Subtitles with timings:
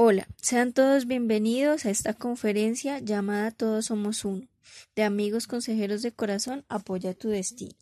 [0.00, 4.46] Hola, sean todos bienvenidos a esta conferencia llamada Todos Somos Uno,
[4.94, 7.74] de Amigos Consejeros de Corazón Apoya tu Destino.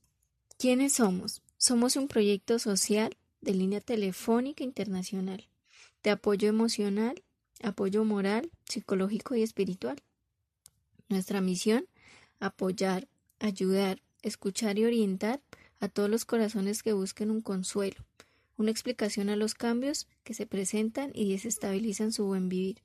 [0.58, 1.42] ¿Quiénes somos?
[1.58, 5.46] Somos un proyecto social de línea telefónica internacional,
[6.02, 7.22] de apoyo emocional,
[7.62, 10.02] apoyo moral, psicológico y espiritual.
[11.10, 11.86] Nuestra misión,
[12.40, 13.08] apoyar,
[13.40, 15.42] ayudar, escuchar y orientar
[15.80, 18.06] a todos los corazones que busquen un consuelo,
[18.56, 22.82] una explicación a los cambios que se presentan y desestabilizan su buen vivir.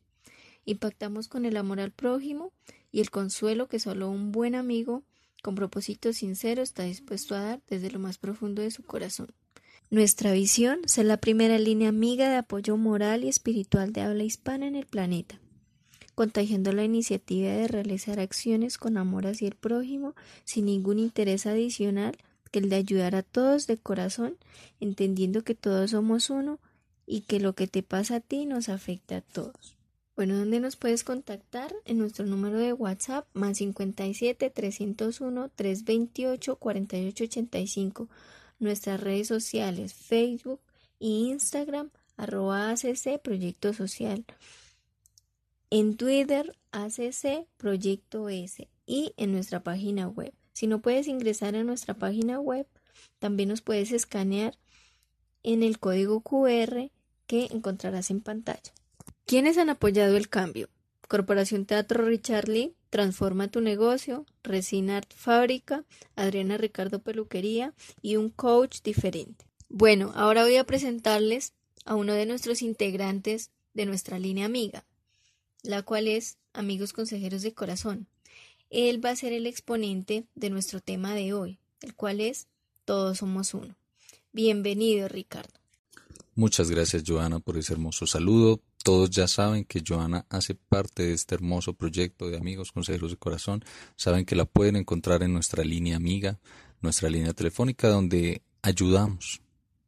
[0.65, 2.51] Impactamos con el amor al prójimo
[2.91, 5.03] y el consuelo que solo un buen amigo
[5.41, 9.33] con propósito sincero está dispuesto a dar desde lo más profundo de su corazón.
[9.89, 14.67] Nuestra visión es la primera línea amiga de apoyo moral y espiritual de habla hispana
[14.67, 15.39] en el planeta,
[16.15, 20.15] contagiando la iniciativa de realizar acciones con amor hacia el prójimo
[20.45, 22.17] sin ningún interés adicional
[22.51, 24.37] que el de ayudar a todos de corazón,
[24.79, 26.59] entendiendo que todos somos uno
[27.05, 29.75] y que lo que te pasa a ti nos afecta a todos.
[30.15, 31.73] Bueno, ¿dónde nos puedes contactar?
[31.85, 38.09] En nuestro número de WhatsApp más 57 301 328 4885.
[38.59, 40.59] Nuestras redes sociales Facebook
[40.99, 44.25] e Instagram arroba ACC Proyecto Social.
[45.69, 51.63] En Twitter ACC Proyecto S y en nuestra página web si no puedes ingresar a
[51.63, 52.67] nuestra página web,
[53.19, 54.57] también nos puedes escanear
[55.43, 56.91] en el código QR
[57.27, 58.73] que encontrarás en pantalla.
[59.25, 60.69] ¿Quiénes han apoyado el cambio?
[61.07, 65.85] Corporación Teatro Richard Lee, Transforma tu negocio, Resinart Fábrica,
[66.17, 69.45] Adriana Ricardo Peluquería y un coach diferente.
[69.69, 71.53] Bueno, ahora voy a presentarles
[71.85, 74.83] a uno de nuestros integrantes de nuestra línea amiga,
[75.63, 78.07] la cual es Amigos Consejeros de Corazón.
[78.71, 82.47] Él va a ser el exponente de nuestro tema de hoy, el cual es
[82.85, 83.75] Todos somos uno.
[84.31, 85.51] Bienvenido, Ricardo.
[86.35, 88.61] Muchas gracias, Joana, por ese hermoso saludo.
[88.81, 93.17] Todos ya saben que Joana hace parte de este hermoso proyecto de Amigos Consejeros de
[93.17, 93.63] Corazón.
[93.97, 96.39] Saben que la pueden encontrar en nuestra línea amiga,
[96.79, 99.41] nuestra línea telefónica, donde ayudamos,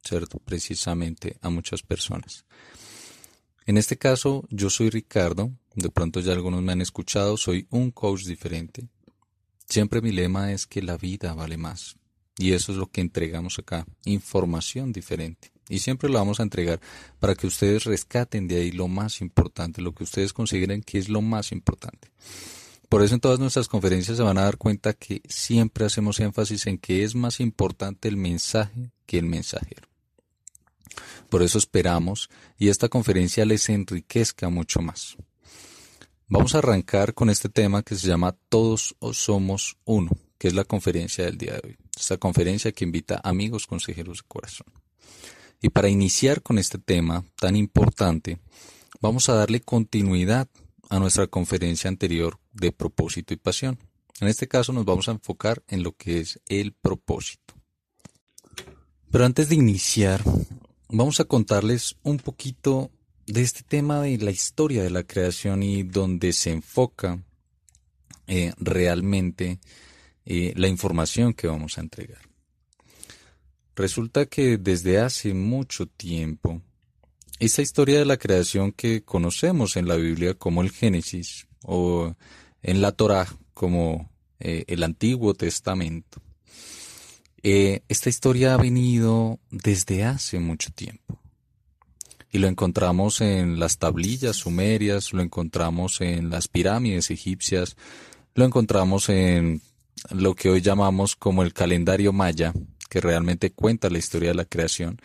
[0.04, 0.40] ¿cierto?
[0.40, 2.46] Precisamente a muchas personas.
[3.66, 7.92] En este caso, yo soy Ricardo, de pronto ya algunos me han escuchado, soy un
[7.92, 8.88] coach diferente.
[9.68, 11.96] Siempre mi lema es que la vida vale más.
[12.38, 15.52] Y eso es lo que entregamos acá, información diferente.
[15.70, 16.80] Y siempre lo vamos a entregar
[17.20, 21.10] para que ustedes rescaten de ahí lo más importante, lo que ustedes consideren que es
[21.10, 22.12] lo más importante.
[22.90, 26.68] Por eso en todas nuestras conferencias se van a dar cuenta que siempre hacemos énfasis
[26.68, 29.88] en que es más importante el mensaje que el mensajero.
[31.30, 32.30] Por eso esperamos
[32.60, 35.18] y esta conferencia les enriquezca mucho más.
[36.28, 40.64] Vamos a arrancar con este tema que se llama Todos somos uno, que es la
[40.64, 41.78] conferencia del día de hoy.
[41.98, 44.68] Esta conferencia que invita amigos consejeros de corazón.
[45.62, 48.40] Y para iniciar con este tema tan importante,
[49.02, 50.48] vamos a darle continuidad
[50.90, 53.78] a nuestra conferencia anterior de propósito y pasión.
[54.22, 57.54] En este caso nos vamos a enfocar en lo que es el propósito.
[59.12, 60.24] Pero antes de iniciar,
[60.90, 62.92] vamos a contarles un poquito
[63.26, 67.24] de este tema de la historia de la creación y donde se enfoca
[68.28, 69.60] eh, realmente
[70.26, 72.22] eh, la información que vamos a entregar.
[73.76, 76.62] Resulta que desde hace mucho tiempo,
[77.40, 82.16] esta historia de la creación que conocemos en la Biblia como el Génesis o
[82.62, 86.22] en la Torá como eh, el Antiguo Testamento,
[87.46, 91.23] esta historia ha venido desde hace mucho tiempo.
[92.34, 97.78] Y lo encontramos en las tablillas sumerias, lo encontramos en las pirámides egipcias,
[98.34, 99.62] lo encontramos en
[100.10, 102.52] lo que hoy llamamos como el calendario maya,
[102.90, 105.00] que realmente cuenta la historia de la creación.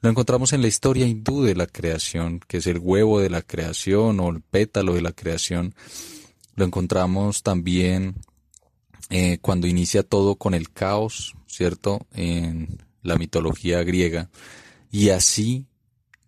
[0.00, 3.42] Lo encontramos en la historia hindú de la creación, que es el huevo de la
[3.42, 5.76] creación o el pétalo de la creación.
[6.56, 8.16] Lo encontramos también
[9.08, 12.08] eh, cuando inicia todo con el caos, ¿cierto?
[12.12, 14.30] En la mitología griega.
[14.90, 15.66] Y así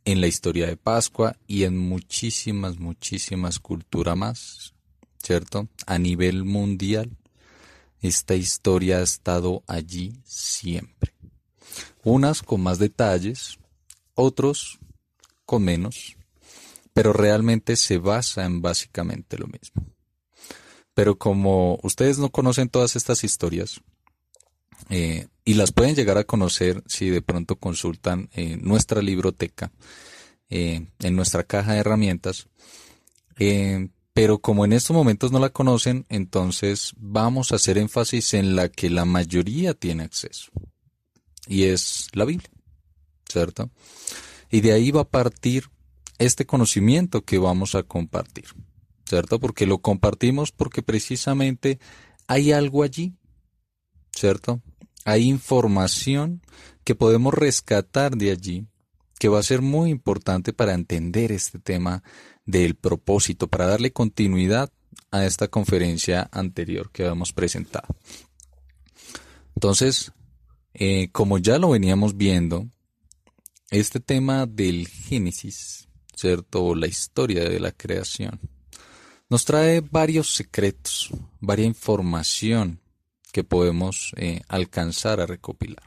[0.04, 4.74] en la historia de Pascua y en muchísimas, muchísimas culturas más,
[5.22, 5.68] ¿cierto?
[5.86, 7.16] A nivel mundial,
[8.00, 11.14] esta historia ha estado allí siempre.
[12.02, 13.58] Unas con más detalles,
[14.14, 14.78] otros
[15.46, 16.16] con menos,
[16.92, 19.86] pero realmente se basa en básicamente lo mismo.
[20.92, 23.80] Pero como ustedes no conocen todas estas historias,
[24.90, 29.72] eh, y las pueden llegar a conocer si de pronto consultan eh, nuestra libroteca,
[30.48, 32.48] eh, en nuestra caja de herramientas,
[34.14, 38.68] pero como en estos momentos no la conocen, entonces vamos a hacer énfasis en la
[38.68, 40.52] que la mayoría tiene acceso,
[41.48, 42.50] y es la Biblia,
[43.28, 43.70] ¿cierto?
[44.50, 45.68] Y de ahí va a partir
[46.18, 48.46] este conocimiento que vamos a compartir,
[49.04, 49.40] ¿cierto?
[49.40, 51.80] Porque lo compartimos porque precisamente
[52.26, 53.14] hay algo allí,
[54.12, 54.62] ¿cierto?
[55.04, 56.42] Hay información
[56.84, 58.66] que podemos rescatar de allí
[59.18, 62.02] que va a ser muy importante para entender este tema
[62.44, 64.70] del propósito, para darle continuidad
[65.10, 67.88] a esta conferencia anterior que habíamos presentado.
[69.54, 70.12] Entonces,
[70.74, 72.68] eh, como ya lo veníamos viendo,
[73.70, 76.74] este tema del Génesis, ¿cierto?
[76.74, 78.40] La historia de la creación,
[79.30, 81.10] nos trae varios secretos,
[81.40, 82.80] varia información
[83.34, 85.82] que podemos eh, alcanzar a recopilar.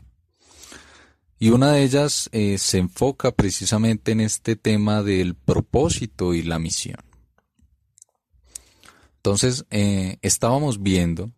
[1.40, 6.60] Y una de ellas eh, se enfoca precisamente en este tema del propósito y la
[6.60, 7.00] misión.
[9.16, 11.32] Entonces, eh, estábamos viendo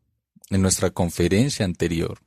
[0.49, 2.17] en nuestra conferencia anterior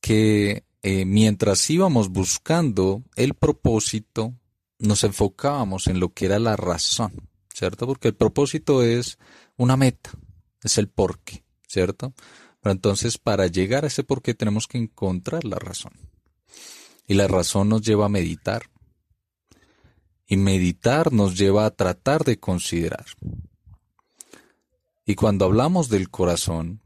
[0.00, 4.32] que mientras íbamos buscando el propósito,
[4.78, 7.12] nos enfocábamos en lo que era la razón,
[7.52, 7.86] ¿cierto?
[7.86, 9.18] Porque el propósito es
[9.58, 10.10] una meta,
[10.62, 12.12] es el porqué, ¿cierto?
[12.60, 15.92] Pero entonces, para llegar a ese porqué tenemos que encontrar la razón.
[17.06, 18.62] Y la razón nos lleva a meditar.
[20.26, 23.06] Y meditar nos lleva a tratar de considerar.
[25.06, 26.80] Y cuando hablamos del corazón,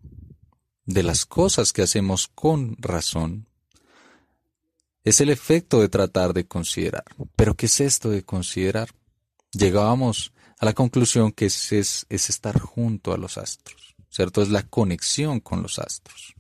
[0.87, 3.48] de las cosas que hacemos con razón,
[5.02, 7.04] es el efecto de tratar de considerar.
[7.37, 8.90] Pero ¿qué es esto de considerar?
[9.52, 13.83] Llegábamos a la conclusión que es, es, es estar junto a los astros,
[14.14, 14.43] ¿cierto?
[14.43, 16.34] Es la conexión con los astros.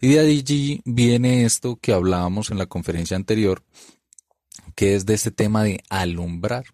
[0.00, 3.64] Y de allí viene esto que hablábamos en la conferencia anterior,
[4.76, 6.64] que es de este tema de alumbrar.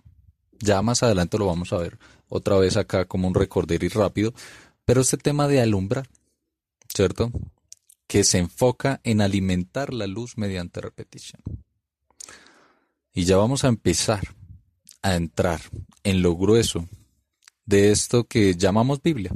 [0.61, 1.99] Ya más adelante lo vamos a ver
[2.29, 4.35] otra vez acá como un recorder y rápido,
[4.85, 6.09] pero este tema de alumbrar,
[6.95, 7.31] ¿cierto?
[8.07, 11.41] Que se enfoca en alimentar la luz mediante repetición.
[13.15, 14.35] Y ya vamos a empezar
[15.01, 15.63] a entrar
[16.05, 16.87] en lo grueso
[17.65, 19.33] de esto que llamamos Biblia,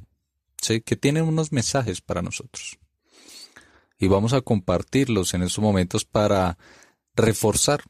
[0.85, 2.79] que tiene unos mensajes para nosotros
[4.03, 6.59] y vamos a compartirlos en estos momentos para
[7.15, 7.85] reforzar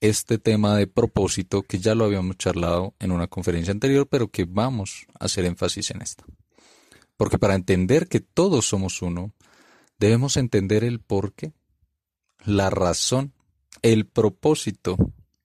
[0.00, 4.44] este tema de propósito que ya lo habíamos charlado en una conferencia anterior, pero que
[4.44, 6.24] vamos a hacer énfasis en esta.
[7.16, 9.34] Porque para entender que todos somos uno,
[9.98, 11.52] debemos entender el porqué,
[12.44, 13.34] la razón,
[13.82, 14.96] el propósito,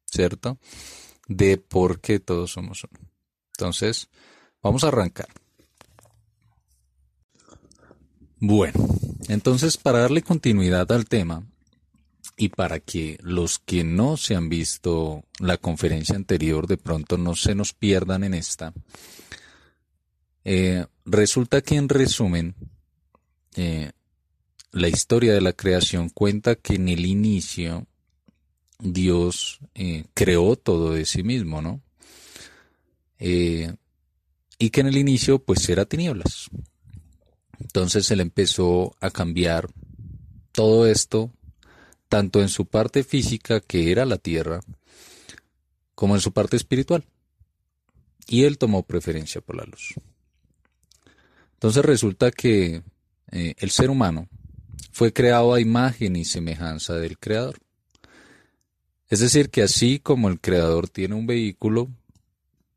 [0.06, 0.60] ¿cierto?
[1.28, 3.00] De por qué todos somos uno.
[3.58, 4.10] Entonces,
[4.62, 5.30] vamos a arrancar.
[8.40, 8.88] Bueno,
[9.28, 11.44] entonces para darle continuidad al tema
[12.38, 17.36] y para que los que no se han visto la conferencia anterior de pronto no
[17.36, 18.74] se nos pierdan en esta,
[20.44, 22.56] eh, resulta que en resumen,
[23.56, 23.92] eh,
[24.72, 27.88] la historia de la creación cuenta que en el inicio
[28.80, 31.82] Dios eh, creó todo de sí mismo, ¿no?
[33.18, 36.50] y que en el inicio pues era tinieblas.
[37.60, 39.70] Entonces él empezó a cambiar
[40.52, 41.32] todo esto,
[42.10, 44.62] tanto en su parte física, que era la tierra,
[45.94, 47.04] como en su parte espiritual.
[48.28, 49.94] Y él tomó preferencia por la luz.
[51.54, 52.84] Entonces resulta que
[53.32, 54.28] eh, el ser humano
[54.92, 57.58] fue creado a imagen y semejanza del Creador.
[59.10, 61.90] Es decir, que así como el Creador tiene un vehículo,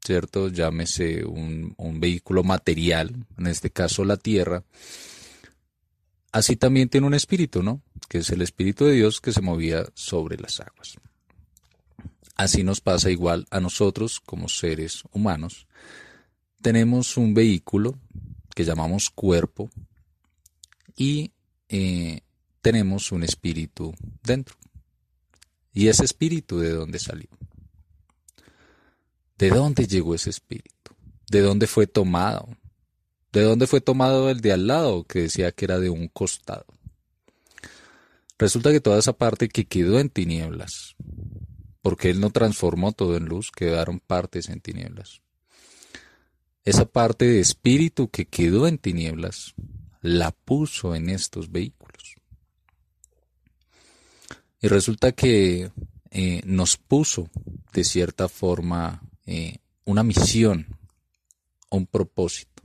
[0.08, 0.48] ¿cierto?
[0.48, 4.64] Llámese un, vehículo material, en este caso la tierra,
[6.32, 7.82] así también tiene un espíritu, ¿no?
[8.08, 10.94] Que es el espíritu de Dios que se movía sobre las aguas.
[12.36, 15.66] Así nos pasa igual a nosotros como seres humanos.
[16.62, 17.98] Tenemos un vehículo
[18.54, 19.68] que llamamos cuerpo
[20.96, 21.32] y
[21.68, 22.22] eh,
[22.62, 23.92] tenemos un espíritu
[24.22, 24.56] dentro.
[25.74, 27.28] ¿Y ese espíritu de dónde salió?
[29.38, 30.92] ¿De dónde llegó ese espíritu?
[31.30, 32.48] ¿De dónde fue tomado?
[33.32, 36.66] ¿De dónde fue tomado el de al lado que decía que era de un costado?
[38.36, 40.96] Resulta que toda esa parte que quedó en tinieblas,
[41.82, 45.22] porque Él no transformó todo en luz, quedaron partes en tinieblas.
[46.64, 49.54] Esa parte de espíritu que quedó en tinieblas,
[50.02, 52.16] la puso en estos vehículos.
[54.60, 55.70] Y resulta que
[56.10, 57.30] eh, nos puso
[57.72, 60.66] de cierta forma eh, una misión,
[61.70, 62.62] un propósito.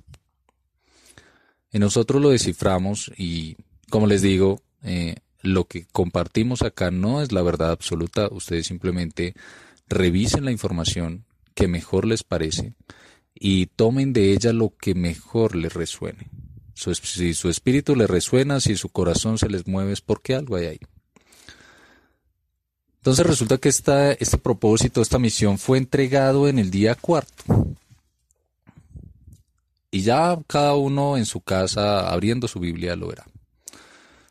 [1.73, 3.57] Y nosotros lo desciframos y,
[3.89, 8.29] como les digo, eh, lo que compartimos acá no es la verdad absoluta.
[8.31, 9.33] Ustedes simplemente
[9.89, 12.75] revisen la información que mejor les parece
[13.35, 16.29] y tomen de ella lo que mejor les resuene.
[16.75, 20.65] si su espíritu les resuena, si su corazón se les mueve, es porque algo hay
[20.67, 20.79] ahí.
[23.03, 27.43] Entonces resulta que esta, este propósito, esta misión fue entregado en el día cuarto.
[29.91, 33.25] Y ya cada uno en su casa, abriendo su Biblia, lo verá.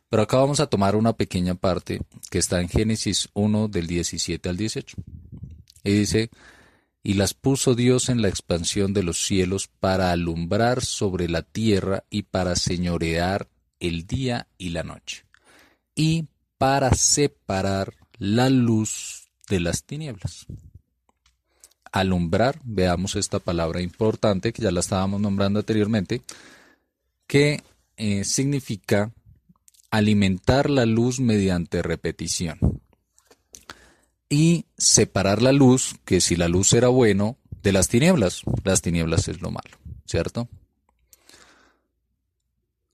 [0.08, 2.00] Pero acá vamos a tomar una pequeña parte
[2.30, 4.96] que está en Génesis 1 del 17 al 18.
[5.84, 6.30] Y dice,
[7.02, 12.04] y las puso Dios en la expansión de los cielos para alumbrar sobre la tierra
[12.08, 13.48] y para señorear
[13.80, 15.26] el día y la noche,
[15.94, 16.24] y
[16.56, 20.46] para separar la luz de las tinieblas.
[21.90, 26.22] Alumbrar, veamos esta palabra importante que ya la estábamos nombrando anteriormente,
[27.26, 27.64] que
[27.96, 29.10] eh, significa
[29.90, 32.80] alimentar la luz mediante repetición.
[34.28, 38.42] Y separar la luz, que si la luz era bueno, de las tinieblas.
[38.62, 39.76] Las tinieblas es lo malo,
[40.06, 40.48] ¿cierto?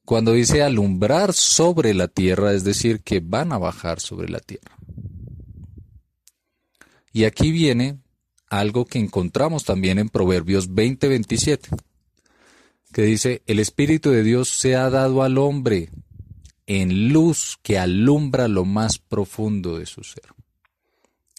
[0.06, 4.77] Cuando dice alumbrar sobre la tierra, es decir, que van a bajar sobre la tierra.
[7.12, 7.98] Y aquí viene
[8.48, 11.68] algo que encontramos también en Proverbios 20:27,
[12.92, 15.90] que dice, el Espíritu de Dios se ha dado al hombre
[16.66, 20.24] en luz que alumbra lo más profundo de su ser.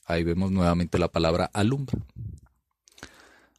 [0.05, 1.99] Ahí vemos nuevamente la palabra alumbra.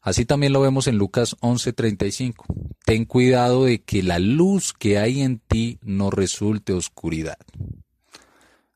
[0.02, 2.46] Así también lo vemos en Lucas 11:35.
[2.84, 7.38] Ten cuidado de que la luz que hay en ti no resulte oscuridad.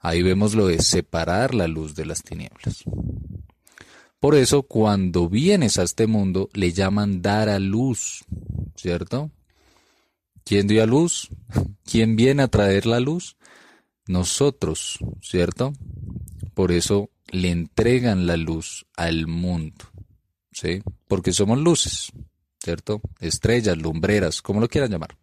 [0.04, 2.84] Ahí vemos lo de separar la luz de las tinieblas.
[4.20, 8.22] Por eso cuando vienes a este mundo le llaman dar a luz,
[8.76, 9.30] ¿cierto?
[10.44, 11.30] ¿Quién dio a luz?
[11.90, 13.38] ¿Quién viene a traer la luz?
[14.06, 15.72] Nosotros, ¿cierto?
[16.52, 19.86] Por eso le entregan la luz al mundo,
[20.52, 20.82] ¿sí?
[21.08, 22.12] Porque somos luces,
[22.62, 23.00] ¿cierto?
[23.20, 25.16] Estrellas, lumbreras, como lo quieran llamar.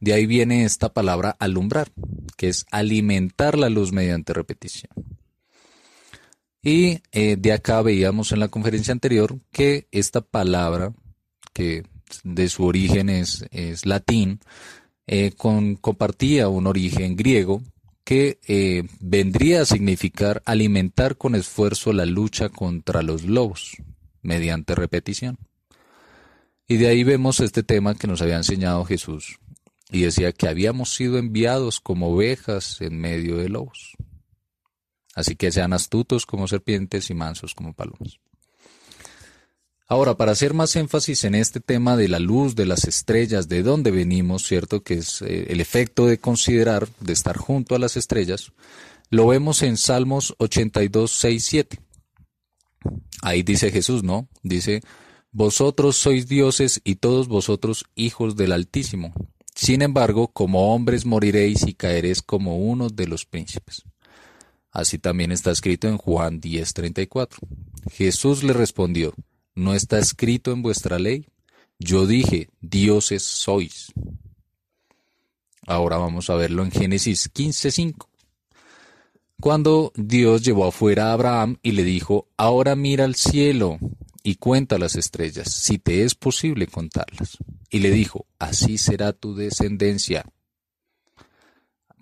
[0.00, 1.92] De ahí viene esta palabra alumbrar,
[2.36, 4.90] que es alimentar la luz mediante repetición.
[6.62, 10.92] Y eh, de acá veíamos en la conferencia anterior que esta palabra,
[11.52, 11.84] que
[12.24, 13.46] de su origen es,
[13.84, 14.40] latín,
[15.06, 17.62] eh, compartía un origen griego
[18.04, 23.76] que eh, vendría a significar alimentar con esfuerzo la lucha contra los lobos,
[24.22, 25.38] mediante repetición.
[26.66, 29.38] Y de ahí vemos este tema que nos había enseñado Jesús,
[29.90, 33.96] y decía que habíamos sido enviados como ovejas en medio de lobos.
[35.14, 38.18] Así que sean astutos como serpientes y mansos como palomas.
[39.88, 43.64] Ahora, para hacer más énfasis en este tema de la luz, de las estrellas, de
[43.64, 44.84] dónde venimos, ¿cierto?
[44.84, 48.52] Que es eh, el efecto de considerar, de estar junto a las estrellas,
[49.10, 51.80] lo vemos en Salmos 82, 6, 7.
[53.22, 54.28] Ahí dice Jesús, ¿no?
[54.44, 54.80] Dice,
[55.32, 59.12] vosotros sois dioses y todos vosotros hijos del Altísimo.
[59.60, 63.82] Sin embargo, como hombres moriréis y caeréis como uno de los príncipes.
[64.70, 67.36] Así también está escrito en Juan 10:34.
[67.92, 69.12] Jesús le respondió,
[69.54, 71.26] ¿no está escrito en vuestra ley?
[71.78, 73.92] Yo dije, dioses sois.
[75.66, 78.08] Ahora vamos a verlo en Génesis 15:5.
[79.42, 83.78] Cuando Dios llevó afuera a Abraham y le dijo, ahora mira al cielo
[84.22, 87.38] y cuenta las estrellas, si te es posible contarlas.
[87.70, 90.24] Y le dijo, así será tu descendencia.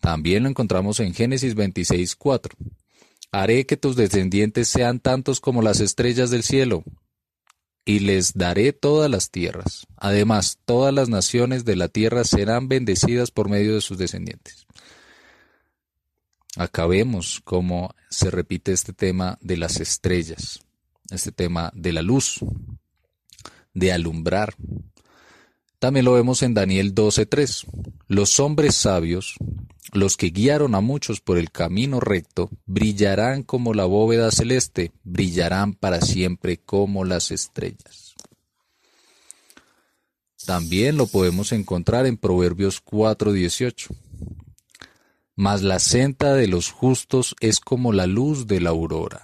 [0.01, 2.57] También lo encontramos en Génesis 26, 4.
[3.33, 6.85] Haré que tus descendientes sean tantos como las estrellas del cielo,
[7.89, 9.87] y les daré todas las tierras.
[9.97, 14.67] Además, todas las naciones de la tierra serán bendecidas por medio de sus descendientes.
[16.57, 20.61] Acá vemos cómo se repite este tema de las estrellas,
[21.11, 22.41] este tema de la luz,
[23.75, 24.55] de alumbrar.
[25.79, 27.67] También lo vemos en Daniel 12:3.
[28.09, 29.37] Los hombres sabios
[29.93, 35.73] los que guiaron a muchos por el camino recto brillarán como la bóveda celeste, brillarán
[35.73, 38.15] para siempre como las estrellas.
[40.45, 43.95] También lo podemos encontrar en Proverbios 4:18.
[45.37, 49.23] Mas la senda de los justos es como la luz de la aurora,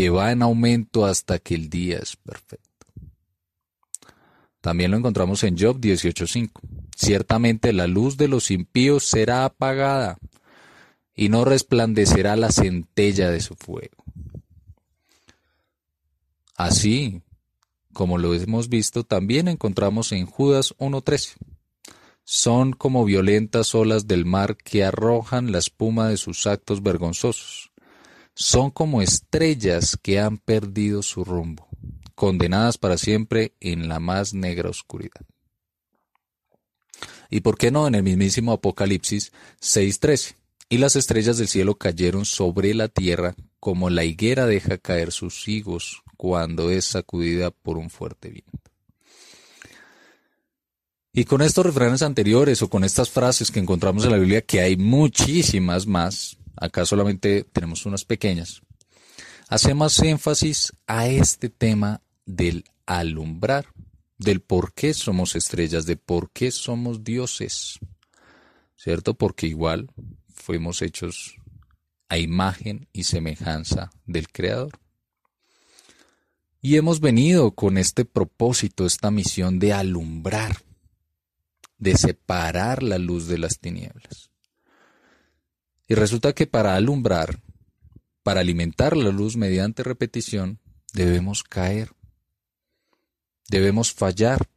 [0.00, 2.86] que va en aumento hasta que el día es perfecto.
[4.62, 6.62] También lo encontramos en Job 18:5.
[6.96, 10.16] Ciertamente la luz de los impíos será apagada
[11.14, 14.02] y no resplandecerá la centella de su fuego.
[16.56, 17.20] Así,
[17.92, 21.34] como lo hemos visto, también encontramos en Judas 1.13.
[22.24, 27.69] Son como violentas olas del mar que arrojan la espuma de sus actos vergonzosos.
[28.40, 31.68] Son como estrellas que han perdido su rumbo,
[32.14, 35.26] condenadas para siempre en la más negra oscuridad.
[37.28, 39.30] Y por qué no en el mismísimo Apocalipsis
[39.60, 40.36] 6.13.
[40.70, 45.46] y las estrellas del cielo cayeron sobre la tierra como la higuera deja caer sus
[45.46, 48.70] higos cuando es sacudida por un fuerte viento.
[51.12, 54.62] Y con estos refranes anteriores o con estas frases que encontramos en la Biblia, que
[54.62, 58.62] hay muchísimas más, acá solamente tenemos unas pequeñas,
[59.48, 63.66] hacemos énfasis a este tema del alumbrar,
[64.18, 67.78] del por qué somos estrellas, de por qué somos dioses,
[68.76, 69.14] ¿cierto?
[69.14, 69.90] Porque igual
[70.32, 71.36] fuimos hechos
[72.08, 74.78] a imagen y semejanza del Creador.
[76.60, 80.58] Y hemos venido con este propósito, esta misión de alumbrar,
[81.78, 84.29] de separar la luz de las tinieblas.
[85.90, 87.42] Y resulta que para alumbrar,
[88.22, 90.60] para alimentar la luz mediante repetición,
[90.92, 91.90] debemos caer,
[93.48, 94.48] debemos fallar.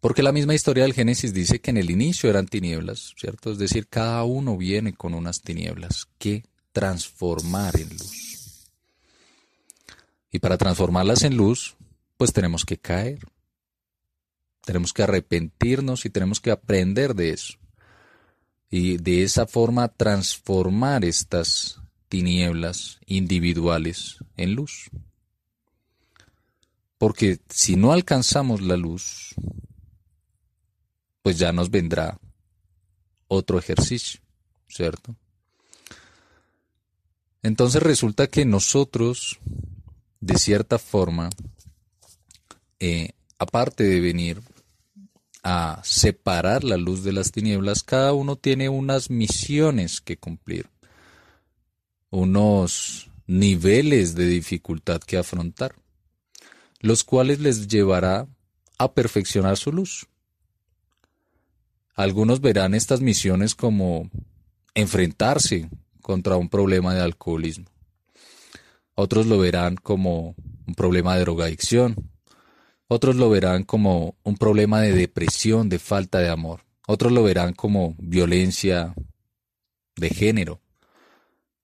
[0.00, 3.52] Porque la misma historia del Génesis dice que en el inicio eran tinieblas, ¿cierto?
[3.52, 8.70] Es decir, cada uno viene con unas tinieblas que transformar en luz.
[10.30, 11.78] Y para transformarlas en luz,
[12.18, 13.20] pues tenemos que caer.
[14.60, 17.56] Tenemos que arrepentirnos y tenemos que aprender de eso.
[18.70, 24.90] Y de esa forma transformar estas tinieblas individuales en luz.
[26.98, 29.34] Porque si no alcanzamos la luz,
[31.22, 32.18] pues ya nos vendrá
[33.28, 34.20] otro ejercicio,
[34.68, 35.16] ¿cierto?
[37.42, 39.38] Entonces resulta que nosotros,
[40.20, 41.30] de cierta forma,
[42.80, 44.40] eh, aparte de venir
[45.48, 50.68] a separar la luz de las tinieblas, cada uno tiene unas misiones que cumplir,
[52.10, 55.76] unos niveles de dificultad que afrontar,
[56.80, 58.26] los cuales les llevará
[58.76, 60.08] a perfeccionar su luz.
[61.94, 64.10] Algunos verán estas misiones como
[64.74, 65.70] enfrentarse
[66.02, 67.66] contra un problema de alcoholismo.
[68.96, 70.34] Otros lo verán como
[70.66, 72.10] un problema de drogadicción,
[72.88, 76.64] otros lo verán como un problema de depresión, de falta de amor.
[76.86, 78.94] Otros lo verán como violencia
[79.96, 80.60] de género.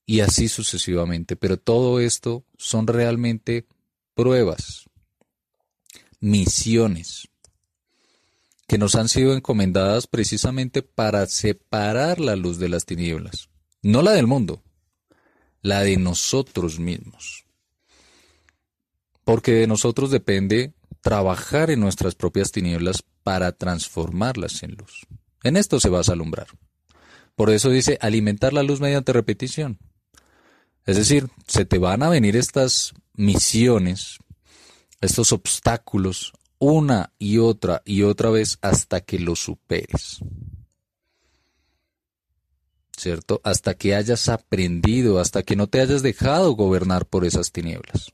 [0.05, 1.37] Y así sucesivamente.
[1.37, 3.66] Pero todo esto son realmente
[4.14, 4.90] pruebas,
[6.20, 7.29] misiones,
[8.66, 13.49] que nos han sido encomendadas precisamente para separar la luz de las tinieblas.
[13.83, 14.62] No la del mundo,
[15.61, 17.44] la de nosotros mismos.
[19.25, 25.07] Porque de nosotros depende trabajar en nuestras propias tinieblas para transformarlas en luz.
[25.43, 26.47] En esto se va a alumbrar.
[27.35, 29.79] Por eso dice alimentar la luz mediante repetición.
[30.87, 34.19] Es decir, se te van a venir estas misiones,
[35.01, 40.19] estos obstáculos, una y otra y otra vez hasta que lo superes.
[42.97, 43.41] ¿Cierto?
[43.43, 48.12] Hasta que hayas aprendido, hasta que no te hayas dejado gobernar por esas tinieblas,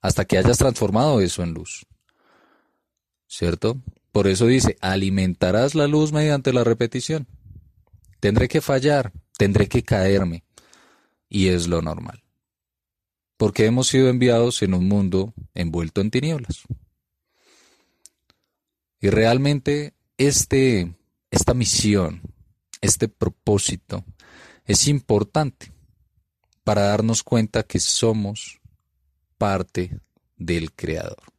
[0.00, 1.86] hasta que hayas transformado eso en luz.
[3.30, 3.80] ¿Cierto?
[4.10, 7.28] Por eso dice, alimentarás la luz mediante la repetición.
[8.18, 10.42] Tendré que fallar, tendré que caerme.
[11.28, 12.24] Y es lo normal.
[13.36, 16.62] Porque hemos sido enviados en un mundo envuelto en tinieblas.
[19.00, 20.92] Y realmente este,
[21.30, 22.20] esta misión,
[22.80, 24.04] este propósito,
[24.66, 25.72] es importante
[26.64, 28.60] para darnos cuenta que somos
[29.38, 30.00] parte
[30.36, 31.29] del Creador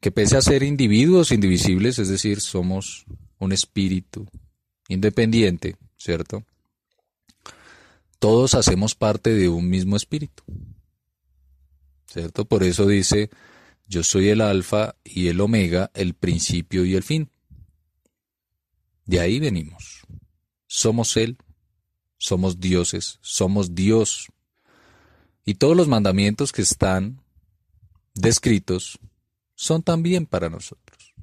[0.00, 3.04] que pese a ser individuos indivisibles, es decir, somos
[3.38, 4.26] un espíritu
[4.88, 6.44] independiente, ¿cierto?
[8.18, 10.42] Todos hacemos parte de un mismo espíritu,
[12.06, 12.44] ¿cierto?
[12.44, 13.30] Por eso dice,
[13.86, 17.30] yo soy el alfa y el omega, el principio y el fin.
[19.04, 20.02] De ahí venimos.
[20.66, 21.38] Somos Él,
[22.18, 24.28] somos dioses, somos Dios.
[25.44, 27.22] Y todos los mandamientos que están
[28.14, 28.98] descritos
[29.58, 31.14] son también para nosotros.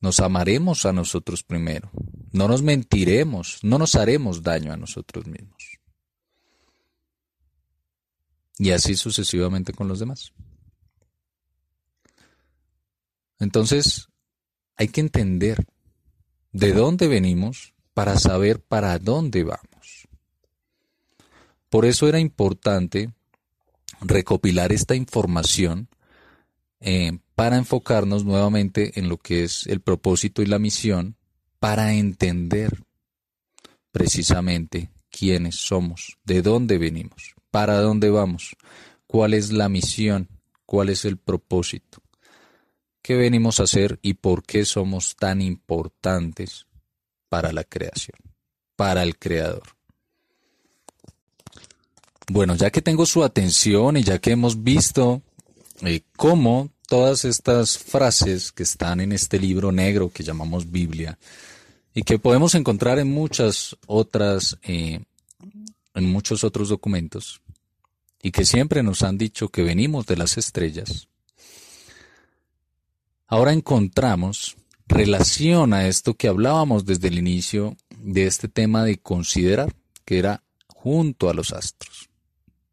[0.00, 1.90] Nos amaremos a nosotros primero,
[2.30, 5.80] no nos mentiremos, no nos haremos daño a nosotros mismos.
[8.58, 10.32] Y así sucesivamente con los demás.
[13.40, 14.08] Entonces,
[14.76, 15.66] hay que entender
[16.52, 20.06] de dónde venimos para saber para dónde vamos.
[21.68, 23.12] Por eso era importante
[24.00, 25.88] recopilar esta información
[26.82, 31.16] eh, para enfocarnos nuevamente en lo que es el propósito y la misión,
[31.60, 32.82] para entender
[33.92, 38.56] precisamente quiénes somos, de dónde venimos, para dónde vamos,
[39.06, 40.28] cuál es la misión,
[40.66, 42.02] cuál es el propósito,
[43.00, 46.66] qué venimos a hacer y por qué somos tan importantes
[47.28, 48.18] para la creación,
[48.74, 49.76] para el creador.
[52.28, 55.22] Bueno, ya que tengo su atención y ya que hemos visto
[55.82, 61.18] eh, cómo todas estas frases que están en este libro negro que llamamos Biblia
[61.94, 65.00] y que podemos encontrar en muchas otras, eh,
[65.94, 67.40] en muchos otros documentos
[68.22, 71.08] y que siempre nos han dicho que venimos de las estrellas,
[73.26, 79.74] ahora encontramos relación a esto que hablábamos desde el inicio de este tema de considerar,
[80.04, 82.08] que era junto a los astros,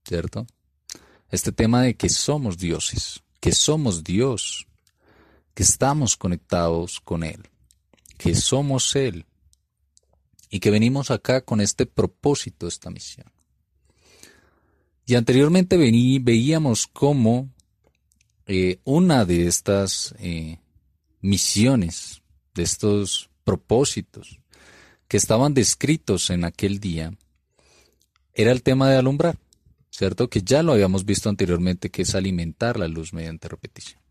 [0.05, 0.45] ¿cierto?
[1.31, 4.67] Este tema de que somos dioses, que somos Dios,
[5.53, 7.47] que estamos conectados con Él,
[8.17, 9.25] que somos Él
[10.49, 13.31] y que venimos acá con este propósito, esta misión.
[15.05, 17.49] Y anteriormente vení, veíamos cómo
[18.45, 20.59] eh, una de estas eh,
[21.21, 22.21] misiones,
[22.53, 24.39] de estos propósitos
[25.07, 27.13] que estaban descritos en aquel día,
[28.33, 29.37] era el tema de alumbrar,
[29.99, 30.29] ¿cierto?
[30.29, 34.01] Que ya lo habíamos visto anteriormente, que es alimentar la luz mediante repetición.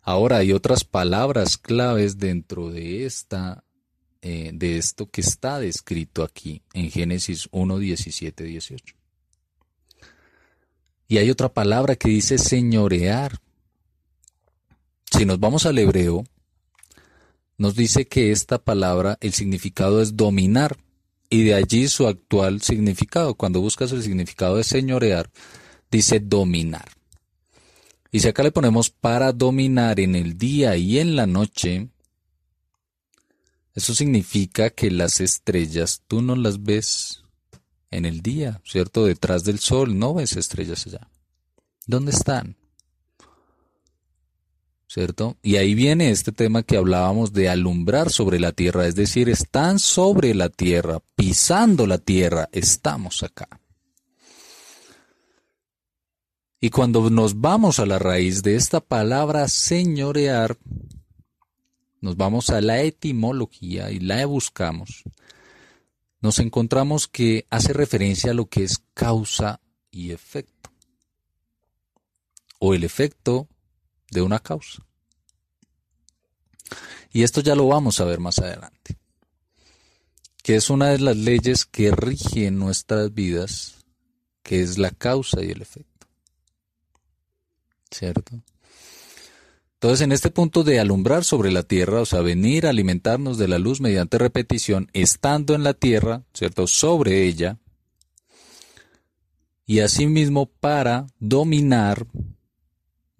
[0.00, 3.64] Ahora hay otras palabras claves dentro de esta,
[4.20, 8.94] eh, de esto que está descrito aquí en Génesis 1, 17, 18.
[11.08, 13.40] Y hay otra palabra que dice señorear.
[15.10, 16.22] Si nos vamos al hebreo,
[17.58, 20.76] nos dice que esta palabra, el significado es dominar,
[21.32, 23.34] y de allí su actual significado.
[23.34, 25.30] Cuando buscas el significado de señorear,
[25.90, 26.90] dice dominar.
[28.10, 31.88] Y si acá le ponemos para dominar en el día y en la noche,
[33.74, 37.22] eso significa que las estrellas tú no las ves
[37.90, 39.06] en el día, ¿cierto?
[39.06, 41.08] Detrás del sol no ves estrellas allá.
[41.86, 42.58] ¿Dónde están?
[44.92, 45.38] ¿Cierto?
[45.42, 49.78] Y ahí viene este tema que hablábamos de alumbrar sobre la tierra, es decir, están
[49.78, 53.48] sobre la tierra, pisando la tierra, estamos acá.
[56.60, 60.58] Y cuando nos vamos a la raíz de esta palabra señorear,
[62.02, 65.04] nos vamos a la etimología y la buscamos,
[66.20, 69.58] nos encontramos que hace referencia a lo que es causa
[69.90, 70.70] y efecto,
[72.58, 73.48] o el efecto
[74.12, 74.84] de una causa.
[77.12, 78.98] Y esto ya lo vamos a ver más adelante,
[80.42, 83.84] que es una de las leyes que rigen nuestras vidas,
[84.42, 86.06] que es la causa y el efecto.
[87.90, 88.42] ¿Cierto?
[89.74, 93.48] Entonces, en este punto de alumbrar sobre la tierra, o sea, venir a alimentarnos de
[93.48, 96.66] la luz mediante repetición, estando en la tierra, ¿cierto?
[96.66, 97.58] Sobre ella,
[99.66, 102.06] y asimismo para dominar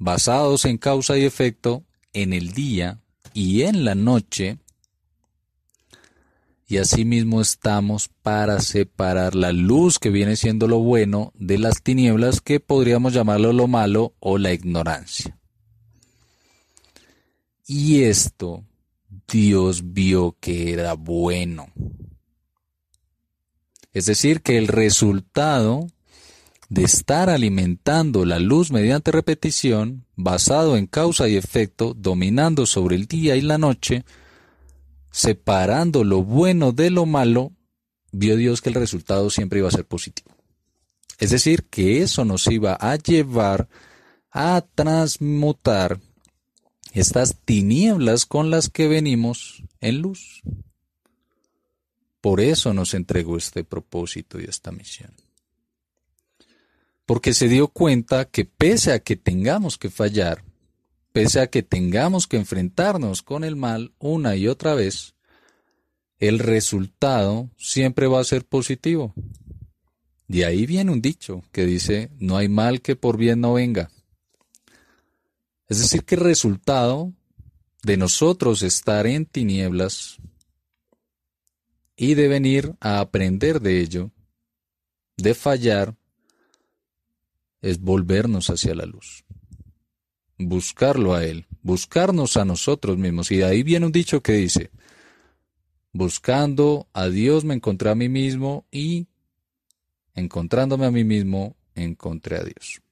[0.03, 3.01] basados en causa y efecto en el día
[3.33, 4.59] y en la noche,
[6.67, 12.41] y asimismo estamos para separar la luz que viene siendo lo bueno de las tinieblas
[12.41, 15.39] que podríamos llamarlo lo malo o la ignorancia.
[17.67, 18.65] Y esto
[19.29, 21.69] Dios vio que era bueno.
[23.93, 25.87] Es decir, que el resultado
[26.73, 33.05] de estar alimentando la luz mediante repetición, basado en causa y efecto, dominando sobre el
[33.05, 34.07] día y la noche,
[35.11, 37.53] separando lo bueno de lo malo,
[38.11, 40.35] vio Dios que el resultado siempre iba a ser positivo.
[41.19, 43.69] Es decir, que eso nos iba a llevar
[44.31, 46.01] a transmutar
[46.95, 50.41] estas tinieblas con las que venimos en luz.
[52.23, 55.13] Por eso nos entregó este propósito y esta misión
[57.07, 60.45] porque se dio cuenta que pese a que tengamos que fallar,
[61.13, 65.15] pese a que tengamos que enfrentarnos con el mal una y otra vez,
[66.19, 69.13] el resultado siempre va a ser positivo.
[70.29, 73.91] De ahí viene un dicho que dice, no hay mal que por bien no venga.
[75.69, 77.13] Es decir, que el resultado
[77.83, 80.19] de nosotros estar en tinieblas
[81.97, 84.11] y de venir a aprender de ello,
[85.17, 85.97] de fallar,
[87.63, 89.25] es volvernos hacia la luz,
[90.37, 93.31] buscarlo a Él, buscarnos a nosotros mismos.
[93.31, 94.71] Y ahí viene un dicho que dice,
[95.93, 99.07] buscando a Dios me encontré a mí mismo y
[100.15, 102.83] encontrándome a mí mismo encontré a Dios.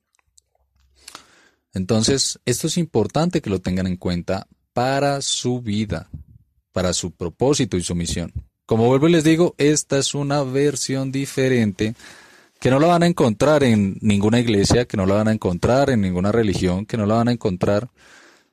[1.72, 6.09] Entonces, esto es importante que lo tengan en cuenta para su vida,
[6.72, 8.33] para su propósito y su misión.
[8.66, 11.94] Como vuelvo y les digo, esta es una versión diferente
[12.61, 15.88] que no la van a encontrar en ninguna iglesia, que no la van a encontrar
[15.88, 17.90] en ninguna religión, que no la van a encontrar,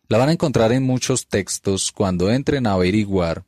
[0.07, 3.43] la van a encontrar en muchos textos cuando entren a averiguar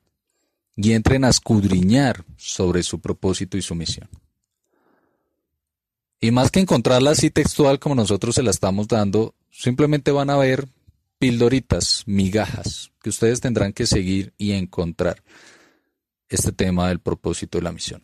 [0.75, 4.09] y entren a escudriñar sobre su propósito y su misión.
[6.19, 10.35] Y más que encontrarla así textual como nosotros se la estamos dando, simplemente van a
[10.35, 10.67] ver
[11.19, 15.23] pildoritas, migajas, que ustedes tendrán que seguir y encontrar
[16.27, 18.01] este tema del propósito de la misión.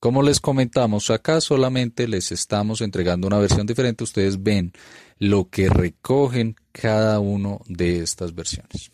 [0.00, 4.04] Como les comentamos, acá solamente les estamos entregando una versión diferente.
[4.04, 4.72] Ustedes ven
[5.18, 8.92] lo que recogen cada uno de estas versiones.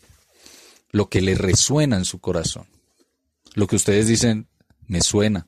[0.91, 2.65] Lo que les resuena en su corazón.
[3.53, 4.47] Lo que ustedes dicen,
[4.87, 5.47] me suena.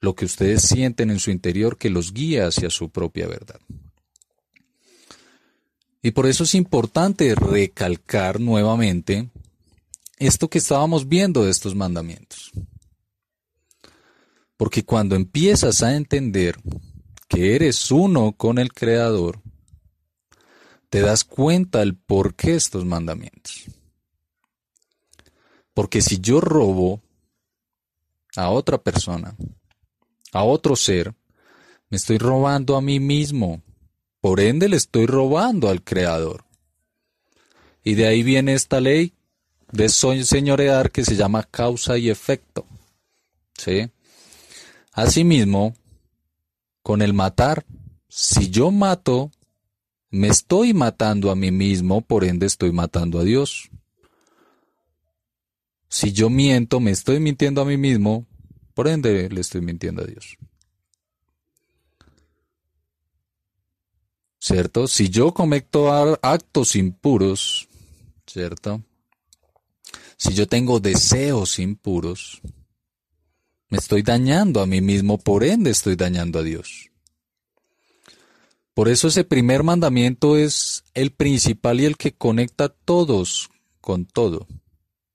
[0.00, 3.60] Lo que ustedes sienten en su interior que los guía hacia su propia verdad.
[6.02, 9.30] Y por eso es importante recalcar nuevamente
[10.18, 12.52] esto que estábamos viendo de estos mandamientos.
[14.62, 16.56] Porque cuando empiezas a entender
[17.26, 19.40] que eres uno con el Creador,
[20.88, 23.64] te das cuenta el por qué estos mandamientos.
[25.74, 27.00] Porque si yo robo
[28.36, 29.34] a otra persona,
[30.30, 31.12] a otro ser,
[31.90, 33.62] me estoy robando a mí mismo.
[34.20, 36.44] Por ende le estoy robando al Creador.
[37.82, 39.12] Y de ahí viene esta ley
[39.72, 42.64] de señorear que se llama causa y efecto.
[43.58, 43.90] ¿Sí?
[44.92, 45.74] Asimismo,
[46.82, 47.64] con el matar,
[48.08, 49.30] si yo mato,
[50.10, 53.70] me estoy matando a mí mismo, por ende estoy matando a Dios.
[55.88, 58.26] Si yo miento, me estoy mintiendo a mí mismo,
[58.74, 60.36] por ende le estoy mintiendo a Dios.
[64.38, 64.88] ¿Cierto?
[64.88, 67.68] Si yo cometo actos impuros,
[68.26, 68.82] ¿cierto?
[70.16, 72.42] Si yo tengo deseos impuros,
[73.72, 76.90] me estoy dañando a mí mismo, por ende estoy dañando a Dios.
[78.74, 83.48] Por eso ese primer mandamiento es el principal y el que conecta a todos
[83.80, 84.46] con todo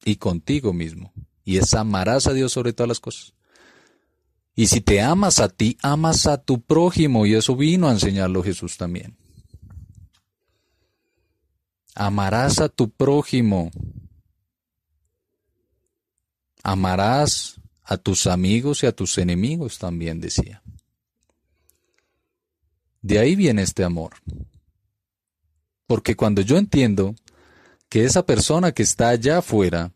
[0.04, 1.14] y contigo mismo.
[1.46, 3.36] Y es amarás a Dios sobre todas las cosas.
[4.56, 7.28] Y si te amas a ti, amas a tu prójimo.
[7.28, 9.16] Y eso vino a enseñarlo Jesús también.
[11.94, 13.70] Amarás a tu prójimo.
[16.64, 20.62] Amarás a tus amigos y a tus enemigos también decía.
[23.02, 24.16] De ahí viene este amor.
[25.88, 27.16] Porque cuando yo entiendo
[27.88, 29.94] que esa persona que está allá afuera,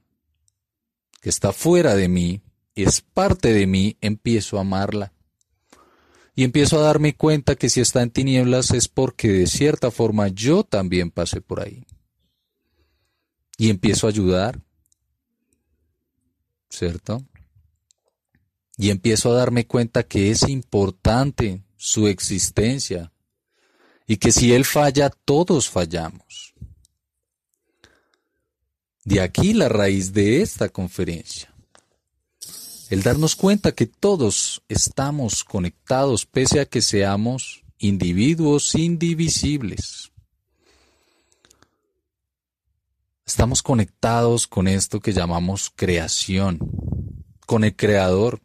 [1.19, 2.41] que está fuera de mí,
[2.75, 5.11] es parte de mí, empiezo a amarla.
[6.33, 10.29] Y empiezo a darme cuenta que si está en tinieblas es porque de cierta forma
[10.29, 11.85] yo también pasé por ahí.
[13.57, 14.61] Y empiezo a ayudar,
[16.69, 17.21] ¿cierto?
[18.81, 23.13] Y empiezo a darme cuenta que es importante su existencia
[24.07, 26.55] y que si Él falla, todos fallamos.
[29.03, 31.53] De aquí la raíz de esta conferencia.
[32.89, 40.11] El darnos cuenta que todos estamos conectados pese a que seamos individuos indivisibles.
[43.27, 46.57] Estamos conectados con esto que llamamos creación,
[47.45, 48.41] con el Creador.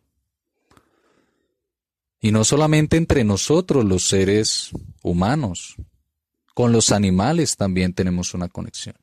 [2.26, 5.76] Y no solamente entre nosotros los seres humanos,
[6.54, 8.96] con los animales también tenemos una conexión.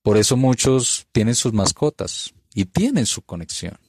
[0.00, 3.80] Por eso muchos tienen sus mascotas y tienen su conexión.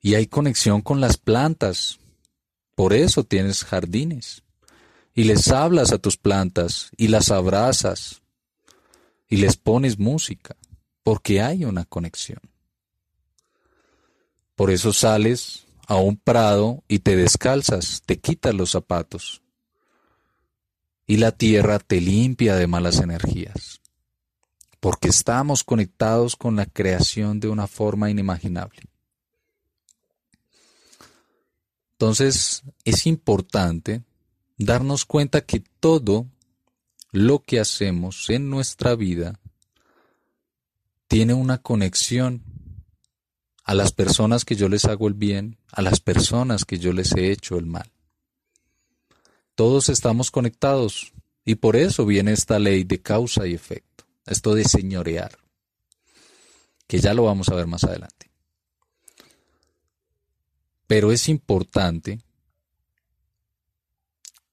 [0.00, 1.98] Y hay conexión con las plantas.
[2.74, 4.42] Por eso tienes jardines.
[5.12, 8.22] Y les hablas a tus plantas y las abrazas
[9.28, 10.56] y les pones música,
[11.02, 12.40] porque hay una conexión.
[14.54, 19.42] Por eso sales a un prado y te descalzas, te quitas los zapatos.
[21.04, 23.80] Y la tierra te limpia de malas energías,
[24.78, 28.82] porque estamos conectados con la creación de una forma inimaginable.
[31.94, 34.04] Entonces es importante
[34.58, 36.28] darnos cuenta que todo
[37.10, 39.40] lo que hacemos en nuestra vida
[41.08, 42.44] tiene una conexión
[43.70, 47.12] a las personas que yo les hago el bien, a las personas que yo les
[47.12, 47.88] he hecho el mal.
[49.54, 51.12] Todos estamos conectados
[51.44, 55.38] y por eso viene esta ley de causa y efecto, esto de señorear,
[56.88, 58.28] que ya lo vamos a ver más adelante.
[60.88, 62.18] Pero es importante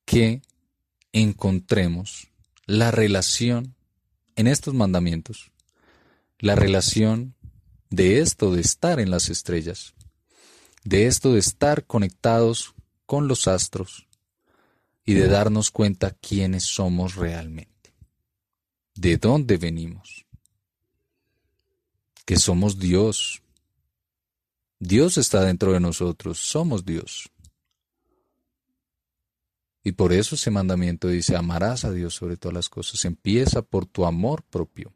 [0.05, 0.43] que
[1.11, 2.27] encontremos
[2.67, 3.73] la relación
[4.35, 5.49] en estos mandamientos,
[6.37, 7.33] la relación
[7.89, 9.93] de esto de estar en las estrellas,
[10.83, 12.73] de esto de estar conectados
[13.05, 14.07] con los astros
[15.05, 17.95] y de darnos cuenta quiénes somos realmente,
[18.95, 20.25] de dónde venimos.
[22.25, 23.41] que somos Dios.
[24.79, 27.31] Dios está dentro de nosotros, somos Dios.
[29.81, 33.05] Y por eso ese mandamiento dice, amarás a Dios sobre todas las cosas.
[33.05, 34.93] Empieza por tu amor propio.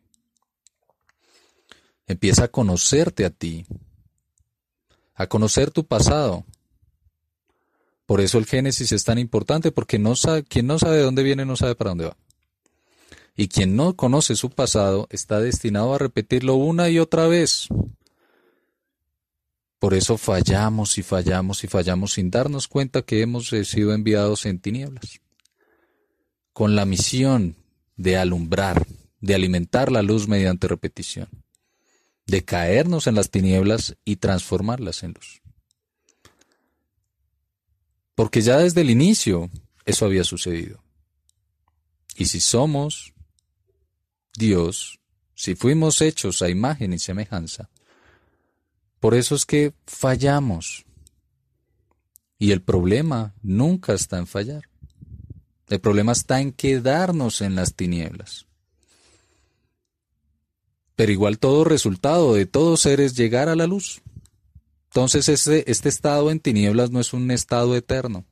[2.07, 3.65] Empieza a conocerte a ti,
[5.15, 6.45] a conocer tu pasado.
[8.05, 11.23] Por eso el Génesis es tan importante, porque no sabe, quien no sabe de dónde
[11.23, 12.17] viene no sabe para dónde va.
[13.35, 17.69] Y quien no conoce su pasado está destinado a repetirlo una y otra vez.
[19.81, 24.59] Por eso fallamos y fallamos y fallamos sin darnos cuenta que hemos sido enviados en
[24.59, 25.21] tinieblas,
[26.53, 27.55] con la misión
[27.95, 28.85] de alumbrar,
[29.21, 31.29] de alimentar la luz mediante repetición,
[32.31, 35.41] de caernos en las tinieblas y transformarlas en luz.
[38.15, 39.49] Porque ya desde el inicio
[39.85, 40.81] eso había sucedido.
[42.15, 43.13] Y si somos
[44.37, 45.01] Dios,
[45.35, 47.69] si fuimos hechos a imagen y semejanza,
[49.01, 50.85] por eso es que fallamos.
[52.39, 54.69] Y el problema nunca está en fallar.
[55.67, 58.45] El problema está en quedarnos en las tinieblas.
[61.01, 64.03] Pero igual todo resultado de todo ser es llegar a la luz.
[64.89, 68.23] Entonces este, este estado en tinieblas no es un estado eterno.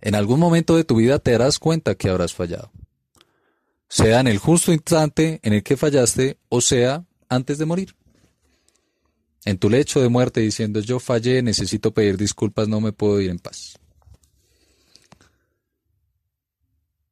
[0.00, 2.72] En algún momento de tu vida te darás cuenta que habrás fallado.
[3.86, 7.94] Sea en el justo instante en el que fallaste o sea antes de morir
[9.44, 13.28] en tu lecho de muerte diciendo yo fallé, necesito pedir disculpas, no me puedo ir
[13.28, 13.78] en paz.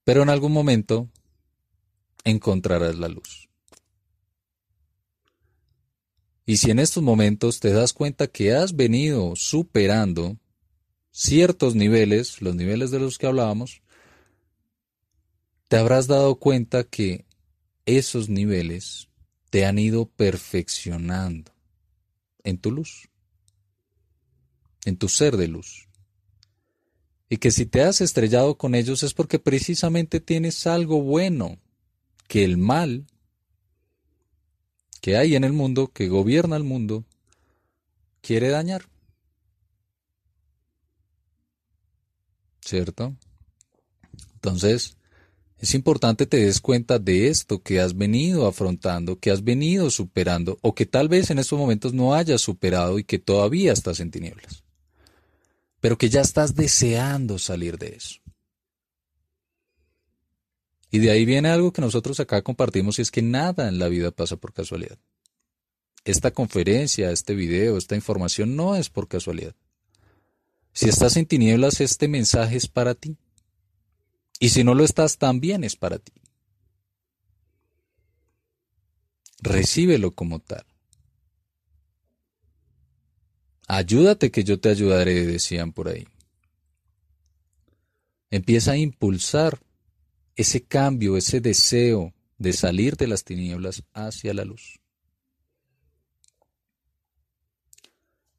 [0.03, 1.11] Pero en algún momento
[2.25, 3.52] encontrarás la luz.
[6.45, 10.39] Y si en estos momentos te das cuenta que has venido superando
[11.13, 13.83] ciertos niveles, los niveles de los que hablábamos,
[15.69, 17.25] te habrás dado cuenta que
[17.87, 19.09] esos niveles
[19.51, 21.53] te han ido perfeccionando
[22.43, 23.09] en tu luz,
[24.85, 25.89] en tu ser de luz.
[27.29, 31.59] Y que si te has estrellado con ellos es porque precisamente tienes algo bueno
[32.29, 33.07] que el mal
[35.03, 37.05] que hay en el mundo, que gobierna el mundo,
[38.23, 38.89] quiere dañar.
[42.61, 43.17] ¿Cierto?
[44.35, 44.97] Entonces,
[45.59, 50.59] es importante te des cuenta de esto que has venido afrontando, que has venido superando,
[50.63, 54.13] o que tal vez en estos momentos no hayas superado y que todavía estás en
[54.13, 54.63] tinieblas,
[55.81, 58.22] pero que ya estás deseando salir de eso.
[60.93, 63.89] Y de ahí viene algo que nosotros acá compartimos y es que nada en la
[63.89, 64.99] vida pasa por casualidad.
[66.05, 69.57] Esta conferencia, este video, esta información no es por casualidad.
[70.75, 73.17] Si estás en tinieblas, este mensaje es para ti.
[74.39, 76.13] Y si no lo estás, también es para ti.
[79.41, 80.67] Recíbelo como tal.
[83.67, 86.07] Ayúdate que yo te ayudaré, decían por ahí.
[88.31, 89.59] Empieza a impulsar
[90.37, 94.81] ese cambio, ese deseo de salir de las tinieblas hacia la luz.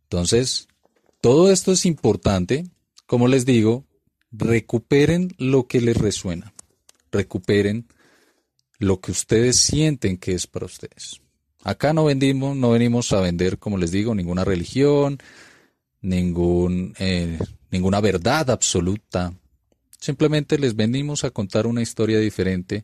[0.03, 0.67] Entonces,
[1.21, 2.65] todo esto es importante,
[3.08, 3.86] como les digo,
[4.32, 6.53] recuperen lo que les resuena,
[7.12, 7.88] recuperen
[8.77, 11.21] lo que ustedes sienten que es para ustedes.
[11.63, 15.17] Acá no vendimos, no venimos a vender, como les digo, ninguna religión,
[16.01, 17.39] ningún, eh,
[17.71, 19.34] ninguna verdad absoluta.
[20.03, 22.83] Simplemente les venimos a contar una historia diferente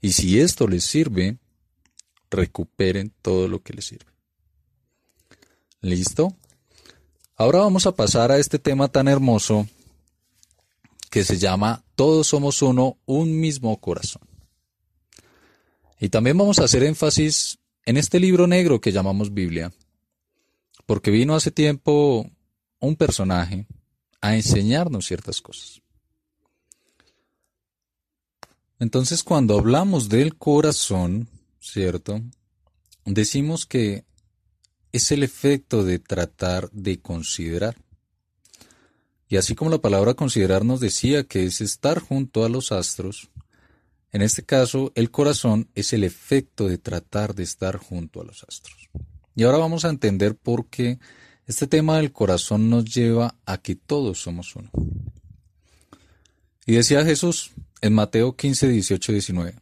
[0.00, 1.36] y si esto les sirve,
[2.30, 4.12] recuperen todo lo que les sirve.
[5.80, 6.36] ¿Listo?
[7.34, 9.66] Ahora vamos a pasar a este tema tan hermoso
[11.10, 14.22] que se llama Todos somos uno, un mismo corazón.
[15.98, 19.72] Y también vamos a hacer énfasis en este libro negro que llamamos Biblia,
[20.86, 22.30] porque vino hace tiempo
[22.78, 23.66] un personaje
[24.20, 25.82] a enseñarnos ciertas cosas.
[28.80, 31.28] Entonces cuando hablamos del corazón,
[31.60, 32.22] ¿cierto?
[33.04, 34.04] Decimos que
[34.90, 37.76] es el efecto de tratar de considerar.
[39.28, 43.30] Y así como la palabra considerar nos decía que es estar junto a los astros,
[44.12, 48.42] en este caso el corazón es el efecto de tratar de estar junto a los
[48.48, 48.88] astros.
[49.36, 50.98] Y ahora vamos a entender por qué
[51.46, 54.70] este tema del corazón nos lleva a que todos somos uno.
[56.66, 59.54] Y decía Jesús en Mateo 15, 18, 19,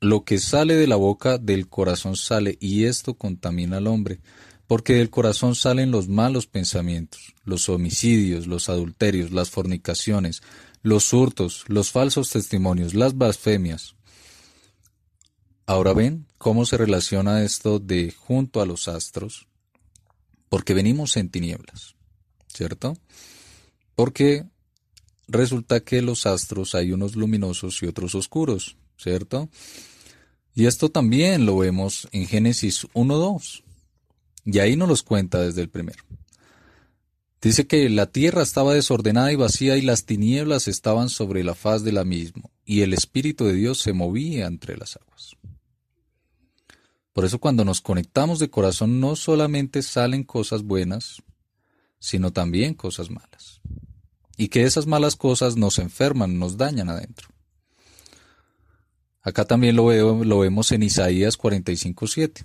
[0.00, 4.20] lo que sale de la boca del corazón sale y esto contamina al hombre
[4.66, 10.42] porque del corazón salen los malos pensamientos, los homicidios, los adulterios, las fornicaciones,
[10.82, 13.94] los hurtos, los falsos testimonios, las blasfemias.
[15.66, 19.48] Ahora ven cómo se relaciona esto de junto a los astros,
[20.48, 21.94] porque venimos en tinieblas,
[22.48, 22.96] ¿cierto?
[23.94, 24.44] Porque
[25.28, 29.48] resulta que los astros hay unos luminosos y otros oscuros, ¿cierto?
[30.54, 33.62] Y esto también lo vemos en Génesis 1.2.
[34.44, 36.04] Y ahí nos los cuenta desde el primero.
[37.40, 41.82] Dice que la tierra estaba desordenada y vacía y las tinieblas estaban sobre la faz
[41.82, 45.36] de la misma, y el Espíritu de Dios se movía entre las aguas.
[47.12, 51.22] Por eso cuando nos conectamos de corazón no solamente salen cosas buenas,
[51.98, 53.60] sino también cosas malas.
[54.36, 57.28] Y que esas malas cosas nos enferman, nos dañan adentro.
[59.22, 62.44] Acá también lo, veo, lo vemos en Isaías 45.7.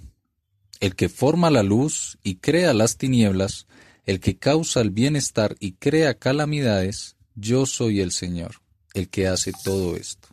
[0.80, 3.68] El que forma la luz y crea las tinieblas,
[4.06, 8.62] el que causa el bienestar y crea calamidades, yo soy el Señor,
[8.94, 10.30] el que hace todo esto.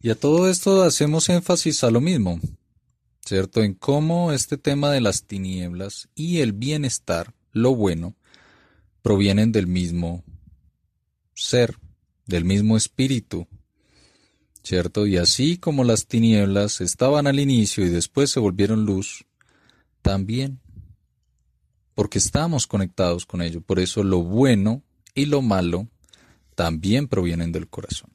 [0.00, 2.40] Y a todo esto hacemos énfasis a lo mismo,
[3.24, 3.62] ¿cierto?
[3.62, 8.16] En cómo este tema de las tinieblas y el bienestar, lo bueno,
[9.00, 10.24] provienen del mismo
[11.44, 11.78] ser,
[12.26, 13.46] del mismo espíritu,
[14.62, 15.06] ¿cierto?
[15.06, 19.24] Y así como las tinieblas estaban al inicio y después se volvieron luz,
[20.02, 20.60] también
[21.94, 23.60] porque estamos conectados con ello.
[23.60, 24.82] Por eso lo bueno
[25.14, 25.88] y lo malo
[26.54, 28.10] también provienen del corazón.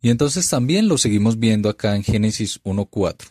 [0.00, 3.28] Y entonces también lo seguimos viendo acá en Génesis 1.4.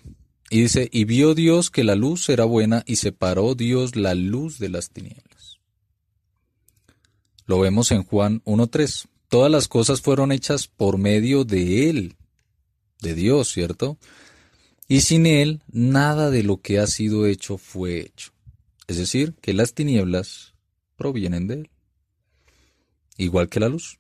[0.49, 4.59] Y dice, y vio Dios que la luz era buena y separó Dios la luz
[4.59, 5.24] de las tinieblas.
[7.46, 9.08] Lo vemos en Juan 1.3.
[9.30, 12.16] Todas las cosas fueron hechas por medio de Él,
[13.02, 13.98] de Dios, ¿cierto?
[14.88, 18.32] y sin Él nada de lo que ha sido hecho fue hecho.
[18.88, 20.54] Es decir, que las tinieblas
[20.96, 21.70] provienen de Él,
[23.18, 24.00] igual que la luz.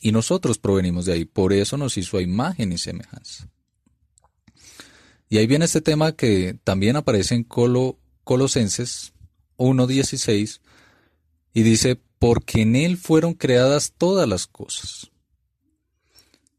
[0.00, 3.48] Y nosotros provenimos de ahí, por eso nos hizo a imagen y semejanza.
[5.28, 9.12] Y ahí viene este tema que también aparece en Colo, Colosenses
[9.58, 10.60] 1.16
[11.52, 15.10] y dice, porque en Él fueron creadas todas las cosas,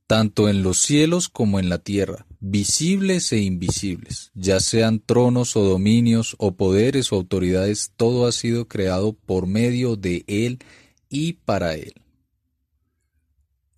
[0.07, 5.63] tanto en los cielos como en la tierra visibles e invisibles, ya sean tronos o
[5.63, 10.59] dominios o poderes o autoridades, todo ha sido creado por medio de Él
[11.07, 11.93] y para Él.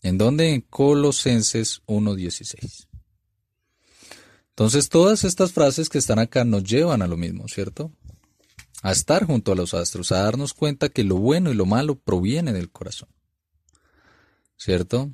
[0.02, 2.88] ¿En donde En Colosenses 1.16.
[4.50, 7.92] Entonces todas estas frases que están acá nos llevan a lo mismo, ¿cierto?
[8.84, 11.96] A estar junto a los astros, a darnos cuenta que lo bueno y lo malo
[11.96, 13.10] proviene del corazón.
[14.58, 15.12] ¿Cierto?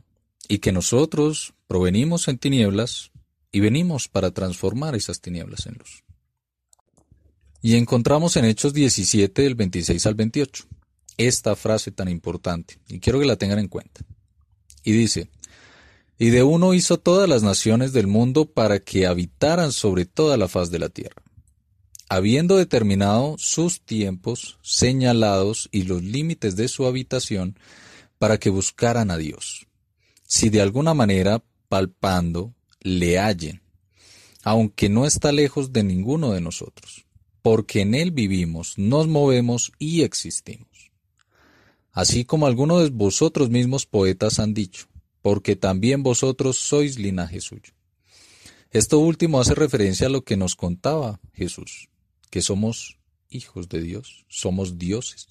[0.49, 3.11] Y que nosotros provenimos en tinieblas,
[3.51, 6.03] y venimos para transformar esas tinieblas en luz.
[7.61, 10.65] Y encontramos en Hechos 17, del 26 al 28,
[11.17, 14.01] esta frase tan importante, y quiero que la tengan en cuenta.
[14.83, 15.29] Y dice,
[16.17, 20.47] y de uno hizo todas las naciones del mundo para que habitaran sobre toda la
[20.47, 21.21] faz de la tierra,
[22.09, 27.57] habiendo determinado sus tiempos señalados y los límites de su habitación,
[28.17, 29.67] para que buscaran a Dios.
[30.27, 33.61] Si de alguna manera, palpando, le hallen,
[34.43, 37.05] aunque no está lejos de ninguno de nosotros,
[37.41, 40.91] porque en Él vivimos, nos movemos y existimos.
[41.91, 44.87] Así como algunos de vosotros mismos poetas han dicho,
[45.21, 47.73] porque también vosotros sois linaje suyo.
[48.71, 51.89] Esto último hace referencia a lo que nos contaba Jesús,
[52.29, 52.99] que somos
[53.29, 55.27] hijos de Dios, somos dioses.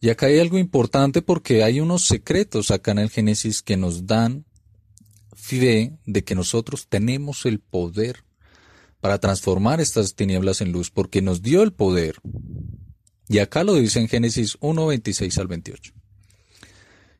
[0.00, 4.06] Y acá hay algo importante porque hay unos secretos acá en el Génesis que nos
[4.06, 4.44] dan
[5.34, 8.24] fe de que nosotros tenemos el poder
[9.00, 12.16] para transformar estas tinieblas en luz, porque nos dio el poder.
[13.28, 15.92] Y acá lo dice en Génesis 1, 26 al 28.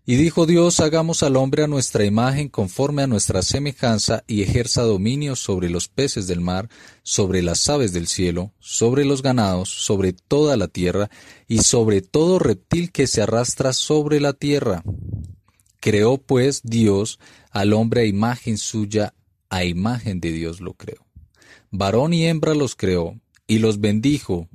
[0.08, 4.82] Y dijo Dios, hagamos al hombre a nuestra imagen conforme a nuestra semejanza y ejerza
[4.82, 6.68] dominio sobre los peces del mar,
[7.02, 11.10] sobre las aves del cielo, sobre los ganados, sobre toda la tierra
[11.48, 14.84] y sobre todo reptil que se arrastra sobre la tierra.
[15.80, 17.18] Creó pues Dios
[17.50, 19.12] al hombre a imagen suya,
[19.50, 21.04] a imagen de Dios lo creó.
[21.72, 24.48] Varón y hembra los creó, y los bendijo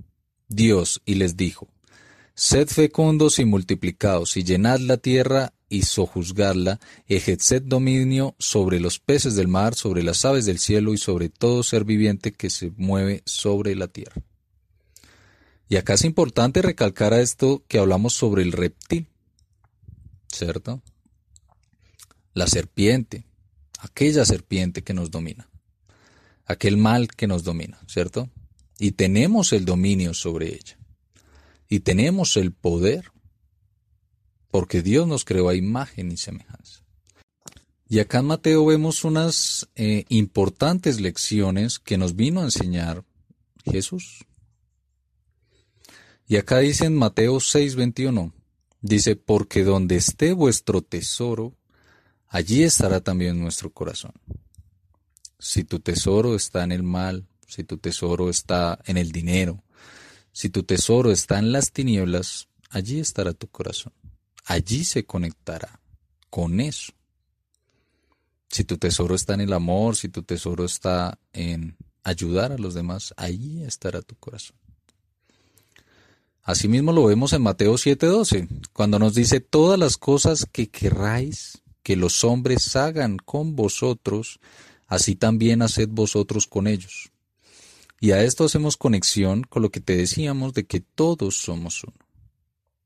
[0.48, 1.68] Dios, y les dijo,
[2.44, 9.36] Sed fecundos y multiplicados, y llenad la tierra y sojuzgadla, ejerced dominio sobre los peces
[9.36, 13.22] del mar, sobre las aves del cielo y sobre todo ser viviente que se mueve
[13.28, 14.24] sobre la tierra.
[15.70, 19.08] Y acá es importante recalcar a esto que hablamos sobre el reptil,
[20.28, 20.82] ¿cierto?
[22.34, 23.24] la serpiente,
[23.82, 25.48] aquella serpiente que nos domina,
[26.48, 28.32] aquel mal que nos domina, ¿cierto?
[28.80, 30.81] Y tenemos el dominio sobre ella.
[31.72, 33.14] Y tenemos el poder,
[34.50, 36.84] porque Dios nos creó a imagen y semejanza.
[37.88, 43.06] Y acá en Mateo vemos unas eh, importantes lecciones que nos vino a enseñar
[43.64, 44.26] Jesús.
[46.28, 48.34] Y acá dice en Mateo 6:21,
[48.82, 51.56] dice, porque donde esté vuestro tesoro,
[52.28, 54.12] allí estará también nuestro corazón.
[55.40, 59.64] Si tu tesoro está en el mal, si tu tesoro está en el dinero,
[60.32, 63.94] si tu tesoro está en las tinieblas, allí estará tu corazón.
[64.46, 65.80] Allí se conectará
[66.30, 66.94] con eso.
[68.50, 72.74] Si tu tesoro está en el amor, si tu tesoro está en ayudar a los
[72.74, 74.58] demás, allí estará tu corazón.
[76.44, 81.96] Asimismo lo vemos en Mateo 7:12, cuando nos dice, todas las cosas que querráis que
[81.96, 84.40] los hombres hagan con vosotros,
[84.88, 87.12] así también haced vosotros con ellos.
[88.04, 91.94] Y a esto hacemos conexión con lo que te decíamos de que todos somos uno.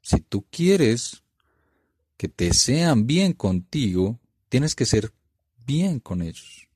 [0.02, 1.24] Si tú quieres
[2.18, 5.14] que te sean bien contigo, tienes que ser
[5.66, 6.68] bien con ellos.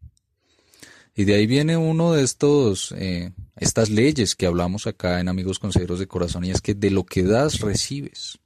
[1.13, 5.59] Y de ahí viene uno de estos, eh, estas leyes que hablamos acá en Amigos
[5.59, 8.39] Consejeros de Corazón, y es que de lo que das, recibes.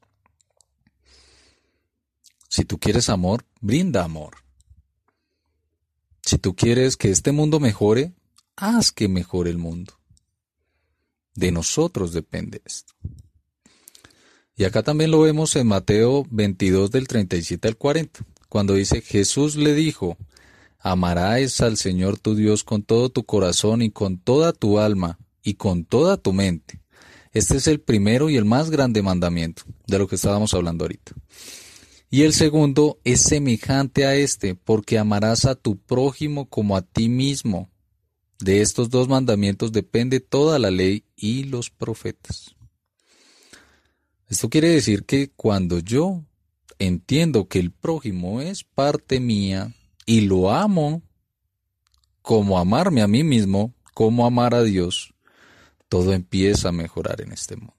[2.50, 4.38] Si tú quieres amor, brinda amor.
[6.24, 8.14] Si tú quieres que este mundo mejore,
[8.56, 9.94] haz que mejore el mundo.
[11.36, 12.94] De nosotros depende esto.
[14.56, 19.56] Y acá también lo vemos en Mateo 22 del 37 al 40, cuando dice, Jesús
[19.56, 20.18] le dijo,
[20.80, 25.56] amarás al Señor tu Dios con todo tu corazón y con toda tu alma y
[25.56, 26.82] con toda tu mente.
[27.32, 31.14] Este es el primero y el más grande mandamiento de lo que estábamos hablando ahorita.
[32.12, 37.10] Y el segundo es semejante a este, porque amarás a tu prójimo como a ti
[37.10, 37.72] mismo.
[38.44, 42.54] De estos dos mandamientos depende toda la ley y los profetas.
[44.28, 46.26] Esto quiere decir que cuando yo
[46.78, 49.74] entiendo que el prójimo es parte mía
[50.06, 51.02] y lo amo
[52.22, 55.14] como amarme a mí mismo, como amar a Dios,
[55.88, 57.74] todo empieza a mejorar en este mundo.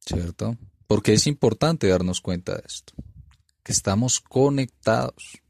[0.00, 0.56] ¿Cierto?
[0.88, 2.92] Porque es importante darnos cuenta de esto,
[3.62, 5.42] que estamos conectados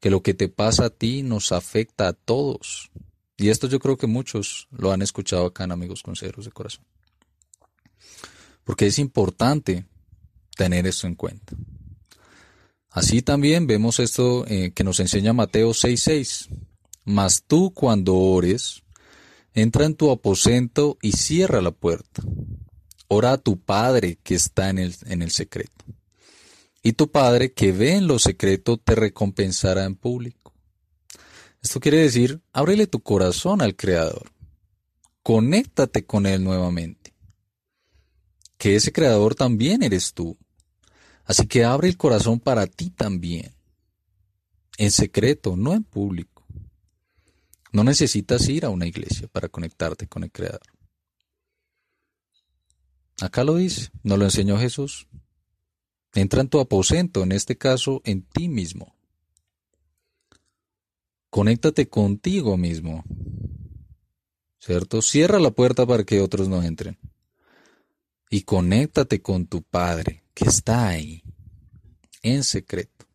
[0.00, 2.90] que lo que te pasa a ti nos afecta a todos.
[3.36, 6.84] Y esto yo creo que muchos lo han escuchado acá Amigos Consejeros de Corazón.
[8.64, 9.86] Porque es importante
[10.56, 11.54] tener esto en cuenta.
[12.90, 16.48] Así también vemos esto eh, que nos enseña Mateo 6:6.
[17.04, 18.82] Mas tú cuando ores,
[19.54, 22.22] entra en tu aposento y cierra la puerta.
[23.08, 25.84] Ora a tu Padre que está en el, en el secreto
[26.86, 30.54] y tu Padre que ve en lo secreto te recompensará en público.
[31.60, 34.30] Esto quiere decir, ábrele tu corazón al Creador.
[35.24, 37.12] Conéctate con Él nuevamente.
[38.56, 40.38] Que ese Creador también eres tú.
[41.24, 43.52] Así que abre el corazón para ti también.
[44.78, 46.46] En secreto, no en público.
[47.72, 50.62] No necesitas ir a una iglesia para conectarte con el Creador.
[53.20, 55.08] Acá lo dice, nos lo enseñó Jesús.
[56.16, 58.96] Entra en tu aposento, en este caso en ti mismo.
[61.28, 63.04] Conéctate contigo mismo.
[64.58, 65.02] ¿Cierto?
[65.02, 66.98] Cierra la puerta para que otros no entren.
[68.30, 71.22] Y conéctate con tu Padre, que está ahí,
[72.22, 73.06] en secreto.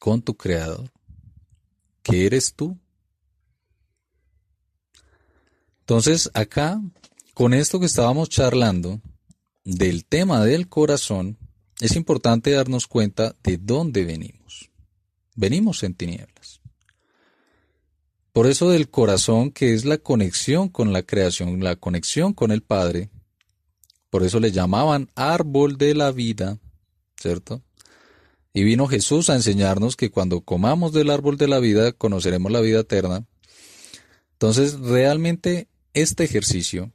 [0.00, 0.90] Con tu Creador,
[2.02, 2.78] que eres tú.
[5.80, 6.80] Entonces, acá,
[7.34, 9.02] con esto que estábamos charlando,
[9.64, 11.38] del tema del corazón,
[11.80, 14.70] es importante darnos cuenta de dónde venimos.
[15.34, 16.60] Venimos en tinieblas.
[18.32, 22.62] Por eso del corazón, que es la conexión con la creación, la conexión con el
[22.62, 23.10] Padre,
[24.10, 26.58] por eso le llamaban árbol de la vida,
[27.16, 27.62] ¿cierto?
[28.52, 32.60] Y vino Jesús a enseñarnos que cuando comamos del árbol de la vida conoceremos la
[32.60, 33.24] vida eterna.
[34.32, 36.92] Entonces, realmente este ejercicio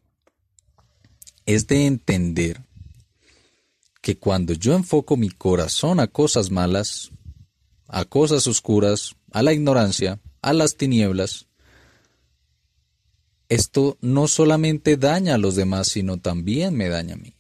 [1.50, 2.62] es de entender
[4.04, 7.10] que cuando yo enfoco mi corazón a cosas malas,
[7.88, 11.48] a cosas oscuras, a la ignorancia, a las tinieblas,
[13.50, 17.34] esto no solamente daña a los demás, sino también me daña a mí.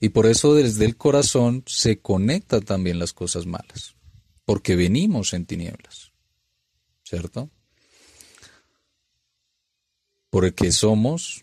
[0.00, 3.94] Y por eso desde el corazón se conectan también las cosas malas,
[4.46, 6.12] porque venimos en tinieblas,
[7.04, 7.50] ¿cierto?
[10.32, 11.41] porque somos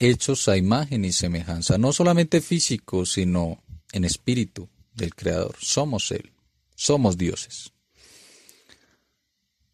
[0.00, 5.54] hechos a imagen y semejanza, no solamente físico, sino en espíritu del Creador.
[5.60, 6.32] Somos Él,
[6.74, 7.72] somos dioses.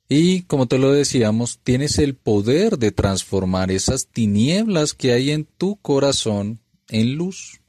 [0.09, 5.45] Y como te lo decíamos, tienes el poder de transformar esas tinieblas que hay en
[5.45, 7.61] tu corazón en luz.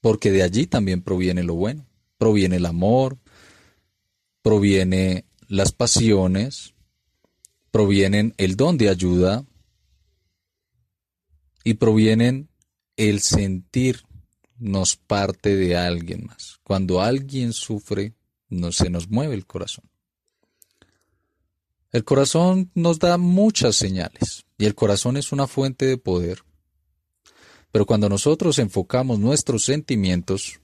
[0.00, 1.86] porque de allí también proviene lo bueno,
[2.18, 3.18] proviene el amor,
[4.42, 6.74] proviene las pasiones,
[7.70, 9.44] provienen el don de ayuda
[11.64, 12.48] y provienen
[12.96, 16.60] el sentirnos parte de alguien más.
[16.62, 18.14] Cuando alguien sufre,
[18.48, 19.84] no, se nos mueve el corazón.
[21.90, 26.42] El corazón nos da muchas señales y el corazón es una fuente de poder.
[27.70, 30.60] Pero cuando nosotros enfocamos nuestros sentimientos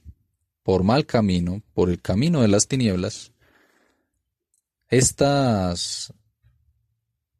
[0.63, 3.31] por mal camino, por el camino de las tinieblas,
[4.87, 6.13] estas,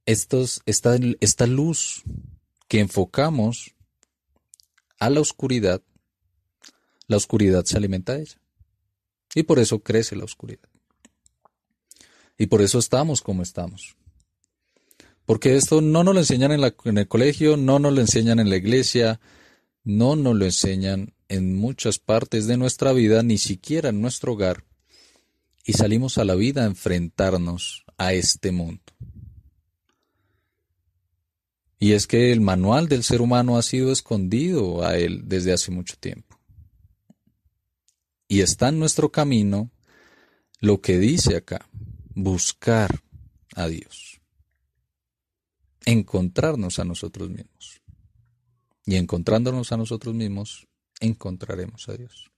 [0.06, 2.04] estos, esta, esta luz
[2.70, 3.76] que enfocamos
[5.00, 5.82] a la oscuridad,
[7.08, 8.40] la oscuridad se alimenta de ella.
[9.36, 10.70] Y por eso crece la oscuridad.
[12.38, 13.96] Y por eso estamos como estamos.
[15.26, 18.50] Porque esto no nos lo enseñan en, en, el colegio, no nos lo enseñan en
[18.50, 19.20] la iglesia,
[19.84, 24.64] no nos lo enseñan en muchas partes de nuestra vida, ni siquiera en nuestro hogar.
[25.66, 28.82] Y salimos a la vida a enfrentarnos a este mundo.
[31.80, 35.72] Y es que el manual del ser humano ha sido escondido a él desde hace
[35.72, 36.38] mucho tiempo.
[38.28, 39.72] Y está en nuestro camino
[40.60, 41.66] lo que dice acá
[42.14, 43.02] buscar
[43.56, 44.20] a Dios,
[45.86, 47.82] encontrarnos a nosotros mismos.
[48.86, 50.68] Y encontrándonos a nosotros mismos,
[51.00, 52.32] encontraremos a Dios.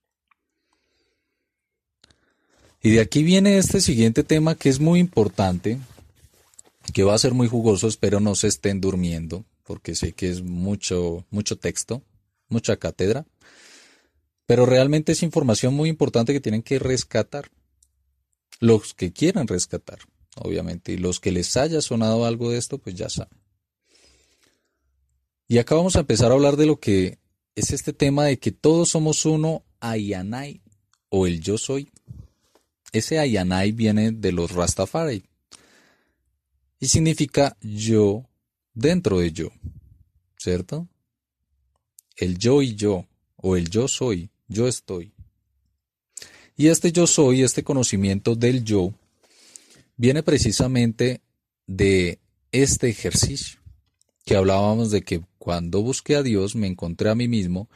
[2.82, 5.80] Y de aquí viene este siguiente tema que es muy importante,
[6.94, 10.42] que va a ser muy jugoso, espero no se estén durmiendo, porque sé que es
[10.42, 12.02] mucho, mucho texto,
[12.50, 13.26] mucha cátedra,
[14.46, 17.52] pero realmente es información muy importante que tienen que rescatar
[18.60, 20.00] los que quieran rescatar,
[20.36, 23.40] obviamente, y los que les haya sonado algo de esto, pues ya saben.
[25.48, 27.18] Y acá vamos a empezar a hablar de lo que
[27.56, 30.62] es este tema de que todos somos uno, Ayanai,
[31.10, 31.92] o el yo soy.
[32.94, 35.24] Ese Ayanai viene de los Rastafari
[36.82, 38.28] y significa yo
[38.74, 39.52] dentro de yo,
[40.36, 40.90] ¿cierto?
[42.18, 43.06] El yo y yo,
[43.38, 45.14] o el yo soy, yo estoy.
[46.58, 48.94] Y este yo soy, este conocimiento del yo,
[49.96, 51.22] viene precisamente
[51.68, 52.20] de
[52.52, 53.62] este ejercicio,
[54.26, 57.70] que hablábamos de que cuando busqué a Dios me encontré a mí mismo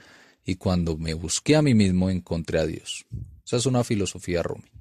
[0.43, 3.05] y cuando me busqué a mí mismo encontré a Dios.
[3.45, 4.74] Esa es una filosofía Rumi.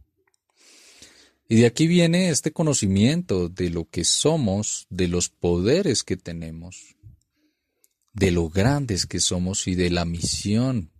[1.54, 6.96] Y de aquí viene este conocimiento de lo que somos, de los poderes que tenemos,
[8.12, 10.90] de lo grandes que somos y de la misión,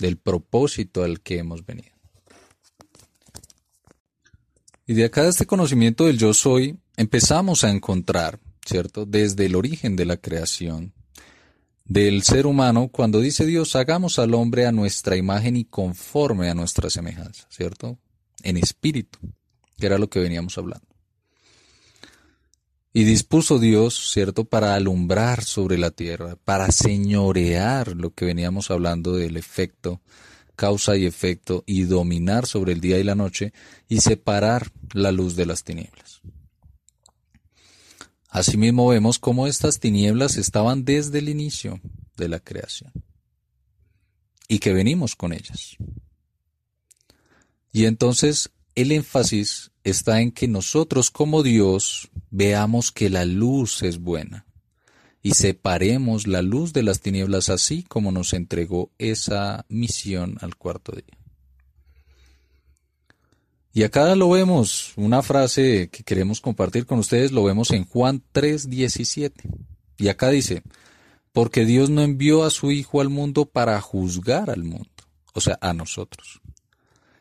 [0.00, 1.94] del propósito al que hemos venido.
[4.84, 9.06] Y de acá de este conocimiento del yo soy, empezamos a encontrar, ¿cierto?
[9.06, 10.92] Desde el origen de la creación,
[11.84, 16.54] del ser humano, cuando dice Dios, hagamos al hombre a nuestra imagen y conforme a
[16.56, 17.96] nuestra semejanza, ¿cierto?
[18.42, 19.20] En espíritu,
[19.78, 20.86] que era lo que veníamos hablando.
[22.92, 29.12] Y dispuso Dios, ¿cierto?, para alumbrar sobre la tierra, para señorear lo que veníamos hablando
[29.12, 30.00] del efecto
[30.58, 33.52] causa y efecto, y dominar sobre el día y la noche,
[33.88, 36.20] y separar la luz de las tinieblas.
[38.28, 41.80] Asimismo vemos cómo estas tinieblas estaban desde el inicio
[42.16, 42.92] de la creación,
[44.48, 45.76] y que venimos con ellas.
[47.70, 53.98] Y entonces el énfasis está en que nosotros como Dios veamos que la luz es
[53.98, 54.46] buena
[55.22, 60.92] y separemos la luz de las tinieblas así como nos entregó esa misión al cuarto
[60.92, 61.18] día.
[63.72, 68.22] Y acá lo vemos, una frase que queremos compartir con ustedes, lo vemos en Juan
[68.32, 69.32] 3:17.
[69.98, 70.62] Y acá dice,
[71.32, 74.90] porque Dios no envió a su Hijo al mundo para juzgar al mundo,
[75.34, 76.40] o sea, a nosotros,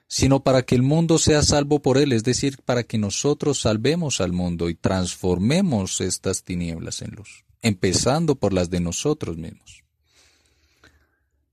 [0.07, 4.21] sino para que el mundo sea salvo por él, es decir, para que nosotros salvemos
[4.21, 9.83] al mundo y transformemos estas tinieblas en luz empezando por las de nosotros mismos.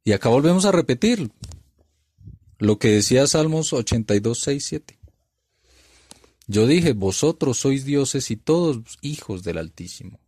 [0.04, 1.30] Y acá volvemos a repetir
[2.58, 4.98] lo que decía Salmos 82, 6, 7.
[6.46, 10.20] Yo dije, vosotros sois dioses y todos hijos del Altísimo.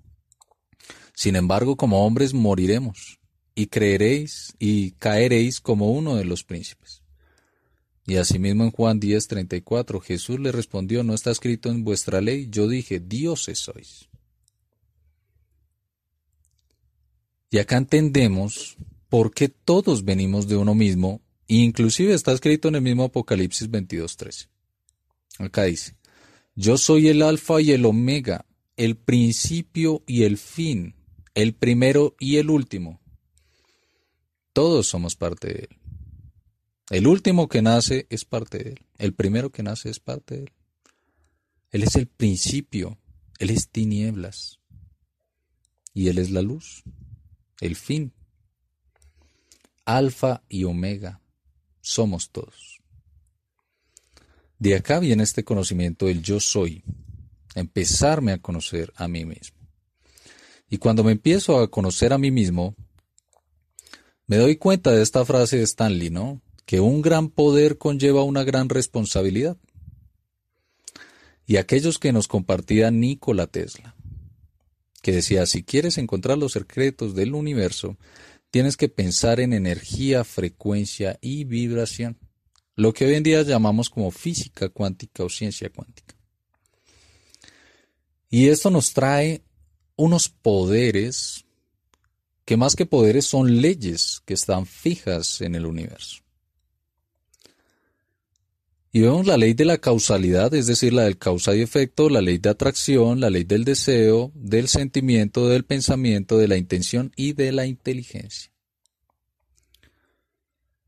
[1.15, 3.19] Sin embargo, como hombres moriremos,
[3.55, 6.86] y creeréis y caeréis como uno de los príncipes.
[8.07, 12.49] Y asimismo en Juan 10, 34, Jesús le respondió, no está escrito en vuestra ley,
[12.49, 14.09] yo dije, dioses sois.
[17.51, 18.77] Y acá entendemos
[19.09, 24.49] por qué todos venimos de uno mismo, inclusive está escrito en el mismo Apocalipsis 22.13.
[25.39, 25.97] Acá dice,
[26.55, 28.47] yo soy el alfa y el omega,
[28.77, 30.95] el principio y el fin,
[31.35, 33.01] el primero y el último.
[34.53, 35.86] Todos somos parte de él.
[36.91, 38.87] El último que nace es parte de Él.
[38.99, 40.53] El primero que nace es parte de Él.
[41.71, 42.99] Él es el principio.
[43.39, 44.61] Él es tinieblas.
[45.93, 46.85] Y Él es la luz.
[47.61, 48.13] El fin.
[49.85, 51.21] Alfa y Omega.
[51.81, 52.81] Somos todos.
[54.59, 56.85] De acá viene este conocimiento del yo soy.
[57.55, 59.59] Empezarme a conocer a mí mismo.
[60.69, 62.75] Y cuando me empiezo a conocer a mí mismo,
[64.27, 66.43] me doy cuenta de esta frase de Stanley, ¿no?
[66.67, 69.57] Que un gran poder conlleva una gran responsabilidad.
[71.47, 73.95] Y aquellos que nos compartían Nikola Tesla,
[75.01, 77.97] que decía, si quieres encontrar los secretos del universo,
[78.51, 82.19] tienes que pensar en energía, frecuencia y vibración,
[82.75, 86.17] lo que hoy en día llamamos como física cuántica o ciencia cuántica.
[88.29, 89.43] Y esto nos trae
[89.97, 91.45] unos poderes
[92.45, 96.26] que más que poderes son leyes que están fijas en el universo.
[98.97, 102.23] Y vemos la ley de la causalidad, es decir, la del causa y efecto, la
[102.23, 107.35] ley de atracción, la ley del deseo, del sentimiento, del pensamiento, de la intención y
[107.35, 108.51] de la inteligencia.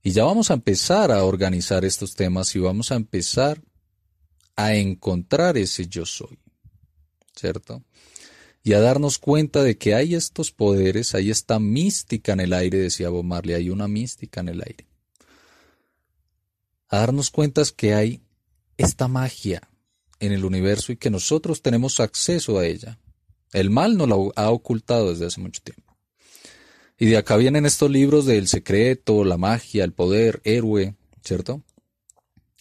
[0.03, 3.61] Y ya vamos a empezar a organizar estos temas y vamos a empezar
[4.57, 6.39] a encontrar ese yo soy,
[7.37, 7.85] ¿cierto?
[8.63, 12.79] y a darnos cuenta de que hay estos poderes, hay esta mística en el aire,
[12.79, 14.89] decía Bob Marley, hay una mística en el aire.
[16.89, 18.23] A darnos cuenta que hay
[18.77, 19.69] esta magia
[20.21, 22.99] en el universo y que nosotros tenemos acceso a ella.
[23.53, 25.97] El mal nos la ha ocultado desde hace mucho tiempo.
[26.99, 31.63] Y de acá vienen estos libros del secreto, la magia, el poder, héroe, ¿cierto?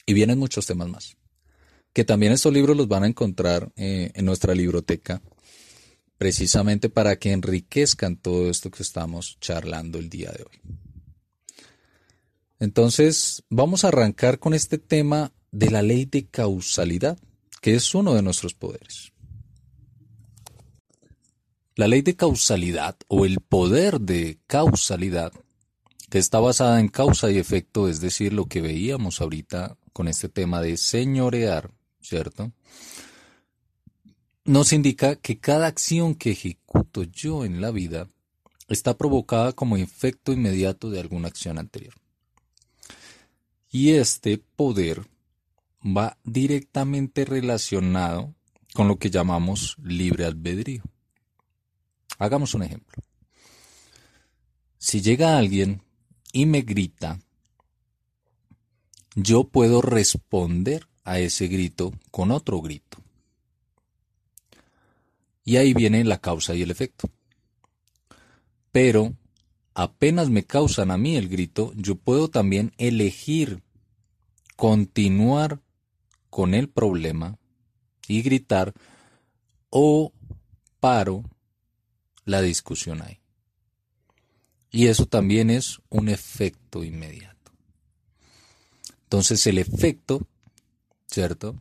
[0.05, 1.17] Y vienen muchos temas más.
[1.91, 5.21] Que también estos libros los van a encontrar eh, en nuestra libroteca
[6.17, 10.86] precisamente para que enriquezcan todo esto que estamos charlando el día de hoy.
[12.59, 17.17] Entonces, vamos a arrancar con este tema de la ley de causalidad,
[17.61, 19.13] que es uno de nuestros poderes.
[21.75, 25.31] La ley de causalidad o el poder de causalidad,
[26.09, 30.29] que está basada en causa y efecto, es decir, lo que veíamos ahorita con este
[30.29, 32.51] tema de señorear, ¿cierto?
[34.47, 38.09] nos indica que cada acción que ejecuto yo en la vida
[38.69, 41.93] está provocada como efecto inmediato de alguna acción anterior.
[43.71, 45.05] Y este poder
[45.83, 48.33] va directamente relacionado
[48.73, 50.83] con lo que llamamos libre albedrío.
[52.19, 53.01] Hagamos un ejemplo.
[54.77, 55.81] Si llega alguien
[56.31, 57.19] y me grita,
[59.15, 62.97] yo puedo responder a ese grito con otro grito.
[65.43, 67.09] Y ahí viene la causa y el efecto.
[68.71, 69.15] Pero
[69.77, 73.61] apenas me causan a mí el grito, yo puedo también elegir
[74.55, 75.61] continuar
[76.29, 77.37] con el problema
[78.07, 78.73] y gritar
[79.69, 80.11] o
[80.79, 81.23] paro
[82.25, 83.19] la discusión ahí.
[84.71, 87.51] Y eso también es un efecto inmediato.
[89.03, 90.27] Entonces el efecto,
[91.05, 91.55] ¿cierto?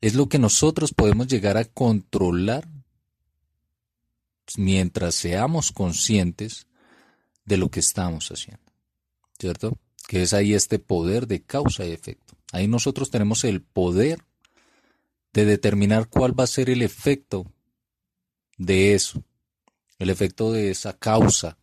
[0.00, 2.68] es lo que nosotros podemos llegar a controlar
[4.56, 6.66] mientras seamos conscientes
[7.44, 8.62] de lo que estamos haciendo.
[9.38, 9.78] ¿Cierto?
[10.06, 12.34] Que es ahí este poder de causa y efecto.
[12.52, 14.24] Ahí nosotros tenemos el poder
[15.32, 17.46] de determinar cuál va a ser el efecto
[18.56, 19.24] de eso,
[19.98, 21.58] el efecto de esa causa,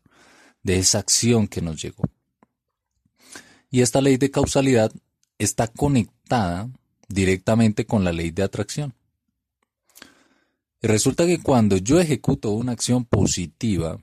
[0.63, 2.03] de esa acción que nos llegó.
[3.69, 4.91] Y esta ley de causalidad
[5.37, 6.69] está conectada
[7.07, 8.93] directamente con la ley de atracción.
[10.81, 13.97] Y resulta que cuando yo ejecuto una acción positiva,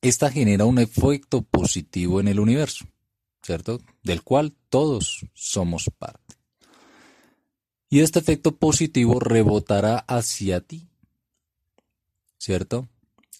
[0.00, 2.86] esta genera un efecto positivo en el universo,
[3.42, 3.80] ¿cierto?
[4.02, 6.36] Del cual todos somos parte.
[7.90, 10.88] Y este efecto positivo rebotará hacia ti,
[12.38, 12.88] ¿cierto?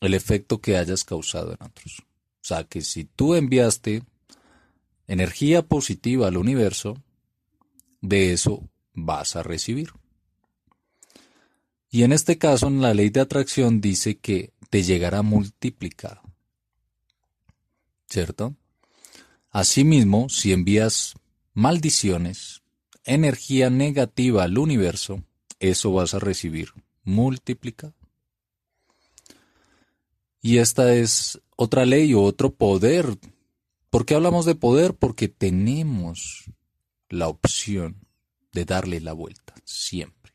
[0.00, 2.02] El efecto que hayas causado en otros.
[2.40, 4.02] O sea que si tú enviaste
[5.06, 6.96] energía positiva al universo,
[8.00, 9.92] de eso vas a recibir.
[11.90, 16.27] Y en este caso, en la ley de atracción dice que te llegará multiplicado.
[18.08, 18.54] ¿Cierto?
[19.50, 21.14] Asimismo, si envías
[21.52, 22.62] maldiciones,
[23.04, 25.22] energía negativa al universo,
[25.60, 27.94] eso vas a recibir multiplicado.
[30.40, 33.18] Y esta es otra ley o otro poder.
[33.90, 34.94] ¿Por qué hablamos de poder?
[34.94, 36.44] Porque tenemos
[37.08, 38.06] la opción
[38.52, 40.32] de darle la vuelta, siempre.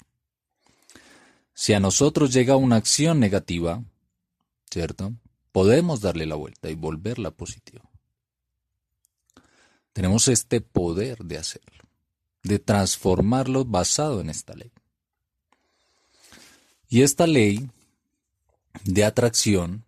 [1.53, 3.84] Si a nosotros llega una acción negativa,
[4.69, 5.13] ¿cierto?
[5.54, 7.89] Podemos darle la vuelta y volverla positiva.
[9.93, 11.84] Tenemos este poder de hacerlo,
[12.41, 14.72] de transformarlo basado en esta ley.
[16.89, 17.70] Y esta ley
[18.84, 19.86] de atracción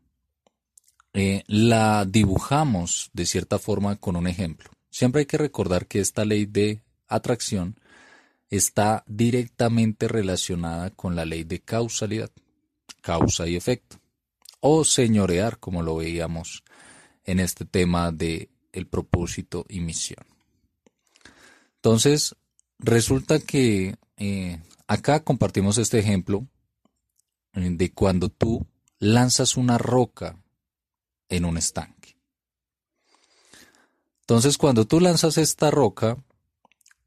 [1.14, 4.70] eh, la dibujamos de cierta forma con un ejemplo.
[4.92, 7.80] Siempre hay que recordar que esta ley de atracción
[8.52, 12.30] está directamente relacionada con la ley de causalidad,
[13.02, 13.98] causa y efecto,
[14.68, 16.64] o señorear, como lo veíamos
[17.24, 20.26] en este tema de el propósito y misión.
[21.76, 22.36] Entonces,
[22.80, 26.48] resulta que eh, acá compartimos este ejemplo
[27.54, 28.66] eh, de cuando tú
[28.98, 30.36] lanzas una roca
[31.30, 32.18] en un estanque.
[34.22, 36.18] Entonces, cuando tú lanzas esta roca,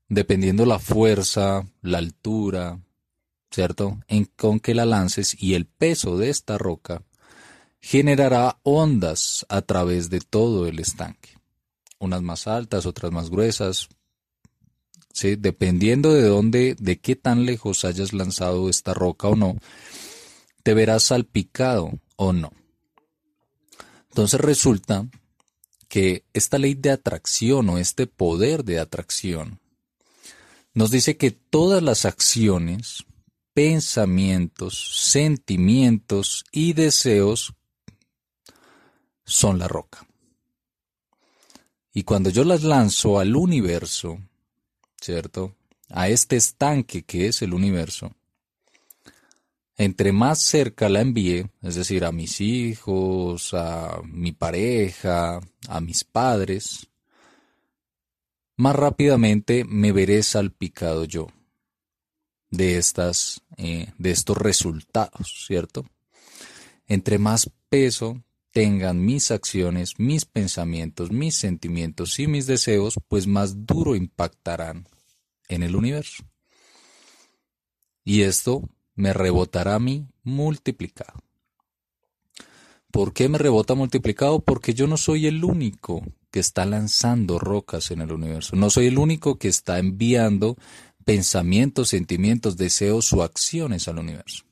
[0.08, 2.78] dependiendo la fuerza, la altura,
[3.50, 3.98] ¿cierto?
[4.06, 7.02] En con que la lances y el peso de esta roca,
[7.80, 11.30] generará ondas a través de todo el estanque.
[11.98, 13.88] Unas más altas, otras más gruesas,
[15.12, 15.36] ¿sí?
[15.36, 19.56] Dependiendo de dónde, de qué tan lejos hayas lanzado esta roca o no,
[20.62, 22.52] te verás salpicado o no.
[24.10, 25.08] Entonces resulta
[25.88, 29.60] que esta ley de atracción o este poder de atracción
[30.74, 33.04] nos dice que todas las acciones,
[33.54, 37.54] pensamientos, sentimientos y deseos
[39.28, 40.06] son la roca.
[41.92, 44.18] Y cuando yo las lanzo al universo,
[45.00, 45.54] ¿cierto?
[45.90, 48.12] A este estanque que es el universo,
[49.76, 56.04] entre más cerca la envíe, es decir, a mis hijos, a mi pareja, a mis
[56.04, 56.88] padres,
[58.56, 61.28] más rápidamente me veré salpicado yo
[62.50, 65.84] de estas, eh, de estos resultados, ¿cierto?
[66.86, 68.24] Entre más peso
[68.58, 74.88] tengan mis acciones, mis pensamientos, mis sentimientos y mis deseos, pues más duro impactarán
[75.46, 76.24] en el universo.
[78.04, 81.20] Y esto me rebotará a mí multiplicado.
[82.90, 84.40] ¿Por qué me rebota multiplicado?
[84.40, 86.02] Porque yo no soy el único
[86.32, 88.56] que está lanzando rocas en el universo.
[88.56, 90.56] No soy el único que está enviando
[91.04, 94.42] pensamientos, sentimientos, deseos o acciones al universo.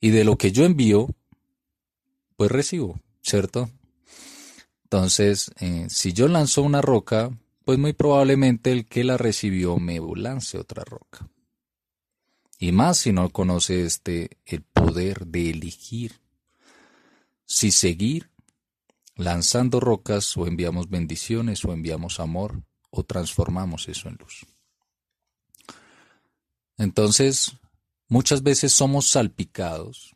[0.00, 1.10] Y de lo que yo envío,
[2.36, 3.70] pues recibo, ¿cierto?
[4.84, 7.30] Entonces, eh, si yo lanzo una roca,
[7.64, 11.28] pues muy probablemente el que la recibió me lance otra roca.
[12.58, 16.20] Y más si no conoce este el poder de elegir.
[17.44, 18.30] Si seguir
[19.16, 24.46] lanzando rocas o enviamos bendiciones o enviamos amor o transformamos eso en luz.
[26.78, 27.52] Entonces,
[28.08, 30.15] muchas veces somos salpicados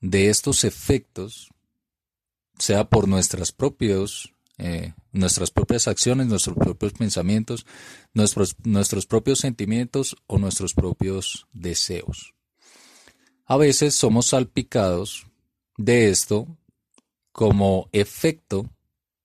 [0.00, 1.50] de estos efectos,
[2.58, 3.54] sea por nuestras
[4.58, 7.66] eh, nuestras propias acciones, nuestros propios pensamientos,
[8.14, 12.34] nuestros, nuestros propios sentimientos o nuestros propios deseos.
[13.46, 15.26] A veces somos salpicados
[15.76, 16.46] de esto
[17.32, 18.68] como efecto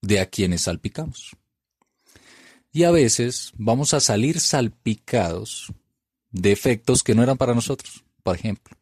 [0.00, 1.36] de a quienes salpicamos.
[2.72, 5.72] Y a veces vamos a salir salpicados
[6.30, 8.04] de efectos que no eran para nosotros.
[8.22, 8.76] Por ejemplo,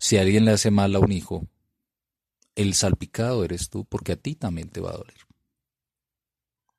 [0.00, 1.46] si alguien le hace mal a un hijo,
[2.54, 5.18] el salpicado eres tú porque a ti también te va a doler.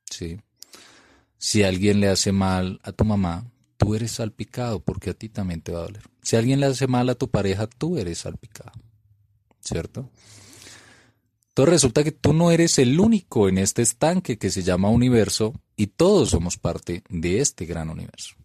[0.10, 0.40] ¿Sí?
[1.38, 3.46] Si alguien le hace mal a tu mamá,
[3.78, 6.04] tú eres salpicado porque a ti también te va a doler.
[6.24, 8.72] Si alguien le hace mal a tu pareja, tú eres salpicado.
[9.60, 10.10] ¿Cierto?
[11.50, 15.54] Entonces resulta que tú no eres el único en este estanque que se llama universo
[15.76, 18.36] y todos somos parte de este gran universo.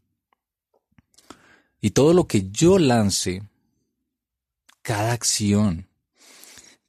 [1.81, 3.43] Y todo lo que yo lance,
[4.87, 5.89] cada acción,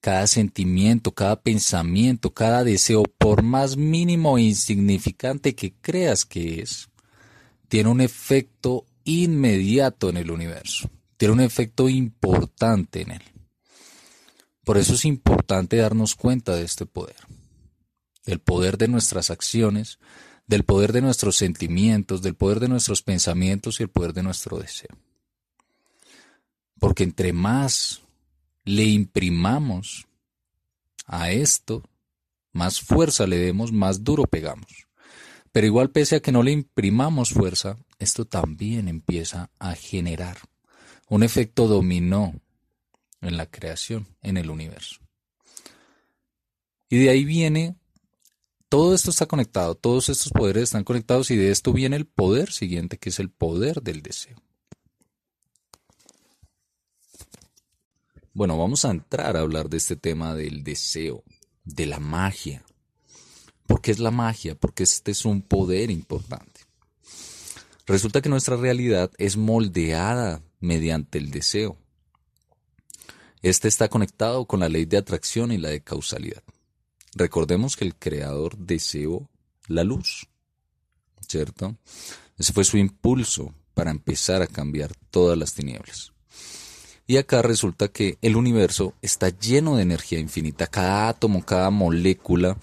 [0.02, 6.90] cada sentimiento, cada pensamiento, cada deseo, por más mínimo e insignificante que creas que es,
[7.68, 13.24] tiene un efecto inmediato en el universo, tiene un efecto importante en él.
[14.64, 17.18] Por eso es importante darnos cuenta de este poder,
[18.28, 19.98] del poder de nuestras acciones,
[20.46, 24.60] del poder de nuestros sentimientos, del poder de nuestros pensamientos y el poder de nuestro
[24.60, 24.96] deseo.
[26.80, 28.02] Porque entre más
[28.64, 30.08] le imprimamos
[31.06, 31.84] a esto,
[32.52, 34.88] más fuerza le demos, más duro pegamos.
[35.52, 40.38] Pero igual pese a que no le imprimamos fuerza, esto también empieza a generar
[41.10, 42.34] un efecto dominó
[43.22, 44.98] en la creación, en el universo.
[46.90, 47.76] Y de ahí viene,
[48.70, 52.52] todo esto está conectado, todos estos poderes están conectados y de esto viene el poder
[52.52, 54.38] siguiente, que es el poder del deseo.
[58.38, 61.24] Bueno, vamos a entrar a hablar de este tema del deseo,
[61.64, 62.64] de la magia.
[63.66, 64.54] ¿Por qué es la magia?
[64.54, 66.62] Porque este es un poder importante.
[67.88, 71.80] Resulta que nuestra realidad es moldeada mediante el deseo.
[73.42, 76.44] Este está conectado con la ley de atracción y la de causalidad.
[77.16, 79.28] Recordemos que el creador deseó
[79.68, 80.28] la luz,
[81.28, 81.76] ¿cierto?
[82.38, 86.14] Ese fue su impulso para empezar a cambiar todas las tinieblas.
[87.10, 90.68] Y acá resulta que el universo está lleno de energía infinita.
[90.68, 92.58] Cada átomo, cada molécula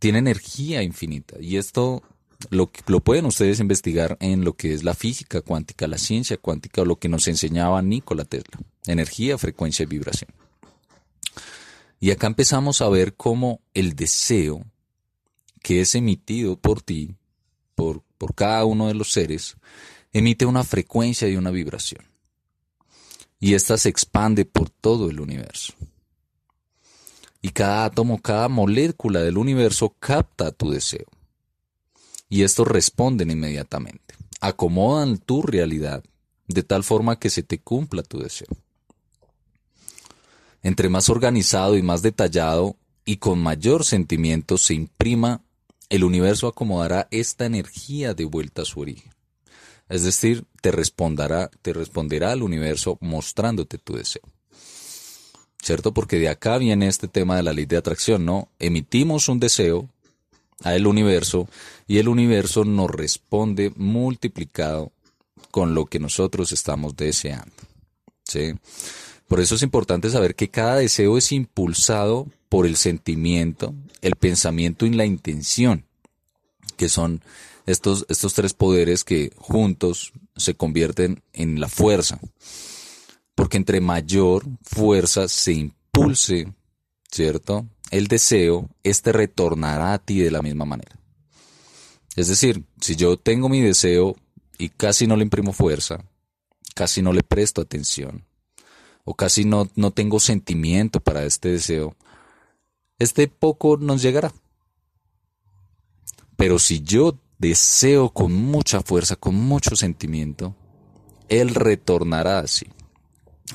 [0.00, 1.36] tiene energía infinita.
[1.40, 2.02] Y esto
[2.50, 2.68] lo,
[3.00, 6.96] pueden ustedes investigar en lo que es la física cuántica, la ciencia cuántica o lo
[6.96, 8.58] que nos enseñaba Nikola Tesla.
[8.86, 10.30] Energía, frecuencia y vibración.
[12.00, 14.64] Y acá empezamos a ver cómo el deseo
[15.62, 17.14] que es emitido por ti,
[17.76, 19.56] por, por cada uno de los seres,
[20.12, 22.15] emite una frecuencia y una vibración
[23.38, 25.74] y ésta se expande por todo el universo.
[27.42, 31.06] Y cada átomo, cada molécula del universo capta tu deseo.
[32.28, 36.02] Y estos responden inmediatamente, acomodan tu realidad
[36.48, 38.48] de tal forma que se te cumpla tu deseo.
[40.62, 45.42] Entre más organizado y más detallado y con mayor sentimiento se imprima,
[45.88, 49.12] el universo acomodará esta energía de vuelta a su origen.
[49.88, 54.22] Es decir, te responderá, te responderá al universo mostrándote tu deseo.
[55.62, 55.92] ¿Cierto?
[55.92, 58.50] Porque de acá viene este tema de la ley de atracción, ¿no?
[58.58, 59.88] Emitimos un deseo
[60.62, 61.48] al universo
[61.86, 64.92] y el universo nos responde multiplicado
[65.50, 67.54] con lo que nosotros estamos deseando.
[68.24, 68.54] ¿Sí?
[69.28, 74.86] Por eso es importante saber que cada deseo es impulsado por el sentimiento, el pensamiento
[74.86, 75.85] y la intención,
[76.76, 77.22] que son
[77.66, 82.20] estos, estos tres poderes que juntos se convierten en la fuerza.
[83.34, 86.52] Porque entre mayor fuerza se impulse,
[87.10, 87.66] ¿cierto?
[87.90, 90.98] El deseo, este retornará a ti de la misma manera.
[92.16, 94.16] Es decir, si yo tengo mi deseo
[94.58, 96.02] y casi no le imprimo fuerza,
[96.74, 98.24] casi no le presto atención,
[99.04, 101.94] o casi no, no tengo sentimiento para este deseo,
[102.98, 104.32] este poco nos llegará.
[106.36, 110.54] Pero si yo deseo con mucha fuerza, con mucho sentimiento,
[111.28, 112.66] Él retornará así,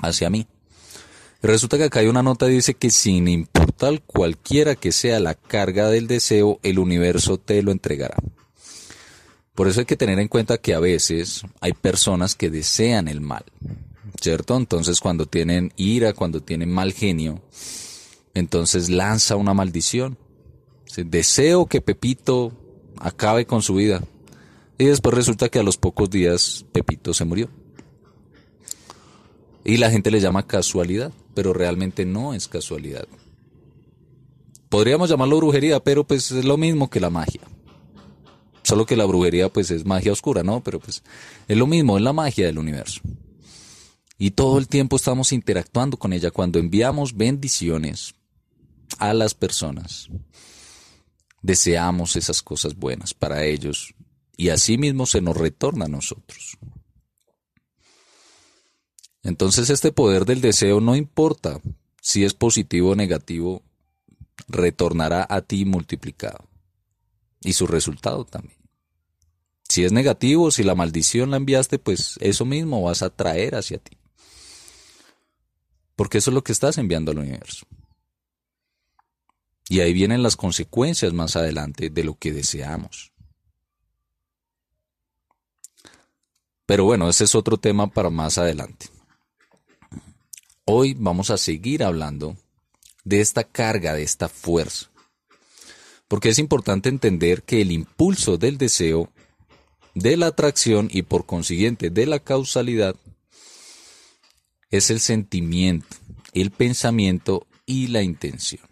[0.02, 0.48] hacia mí.
[1.42, 5.34] resulta que acá hay una nota que dice que sin importar cualquiera que sea la
[5.34, 8.18] carga del deseo, el universo te lo entregará.
[9.56, 13.22] Por eso hay que tener en cuenta que a veces hay personas que desean el
[13.22, 13.44] mal,
[14.22, 14.56] ¿cierto?
[14.56, 17.42] Entonces cuando tienen ira, cuando tienen mal genio,
[18.34, 20.18] entonces lanza una maldición.
[20.96, 22.61] Deseo que Pepito
[23.02, 24.02] acabe con su vida.
[24.78, 27.50] Y después resulta que a los pocos días Pepito se murió.
[29.64, 33.08] Y la gente le llama casualidad, pero realmente no es casualidad.
[34.70, 37.42] Podríamos llamarlo brujería, pero pues es lo mismo que la magia.
[38.64, 40.64] Solo que la brujería pues es magia oscura, ¿no?
[40.64, 41.04] Pero pues
[41.48, 43.02] es lo mismo, es la magia del universo.
[44.18, 48.16] Y todo el tiempo estamos interactuando con ella cuando enviamos bendiciones
[48.98, 50.10] a las personas
[51.42, 53.94] deseamos esas cosas buenas para ellos
[54.38, 56.58] y así mismo se nos retorna a nosotros.
[59.24, 61.62] Entonces este poder del deseo no importa
[62.02, 63.62] si es positivo o negativo,
[64.48, 66.50] retornará a ti multiplicado.
[67.44, 68.58] Y su resultado también.
[69.70, 73.78] Si es negativo, si la maldición la enviaste, pues eso mismo vas a traer hacia
[73.78, 73.98] ti.
[75.96, 77.66] Porque eso es lo que estás enviando al universo.
[79.72, 83.14] Y ahí vienen las consecuencias más adelante de lo que deseamos.
[86.66, 88.88] Pero bueno, ese es otro tema para más adelante.
[90.66, 92.36] Hoy vamos a seguir hablando
[93.06, 94.92] de esta carga, de esta fuerza.
[96.10, 99.10] Porque es importante entender que el impulso del deseo,
[99.96, 102.98] de la atracción y por consiguiente de la causalidad
[104.70, 105.96] es el sentimiento,
[106.34, 108.71] el pensamiento y la intención.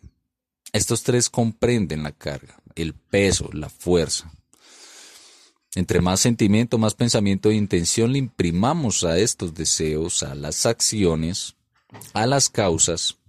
[0.74, 4.32] Estos tres comprenden la carga, el peso, la fuerza.
[5.76, 11.56] Entre más sentimiento, más pensamiento e intención le imprimamos a estos deseos, a las acciones,
[12.14, 13.20] a las causas,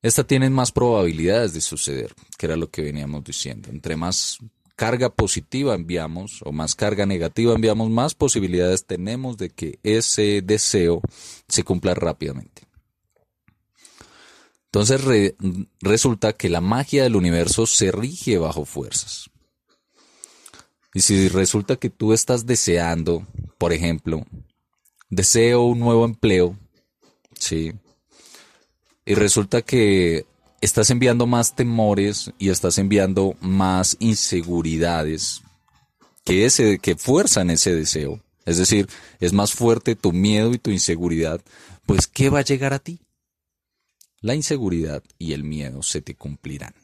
[0.00, 3.68] estas tienen más probabilidades de suceder, que era lo que veníamos diciendo.
[3.70, 4.38] Entre más
[4.76, 11.00] carga positiva enviamos o más carga negativa enviamos, más posibilidades tenemos de que ese deseo
[11.48, 12.67] se cumpla rápidamente.
[14.70, 15.34] Entonces
[15.80, 19.30] resulta que la magia del universo se rige bajo fuerzas.
[20.92, 24.26] Y si resulta que tú estás deseando, por ejemplo,
[25.08, 26.58] deseo un nuevo empleo,
[27.38, 27.72] ¿sí?
[29.06, 30.26] Y resulta que
[30.60, 35.42] estás enviando más temores y estás enviando más inseguridades
[36.24, 38.20] que, ese, que fuerzan ese deseo.
[38.44, 38.88] Es decir,
[39.20, 41.40] es más fuerte tu miedo y tu inseguridad,
[41.86, 43.00] pues ¿qué va a llegar a ti?
[44.20, 46.74] La inseguridad y el miedo se te cumplirán.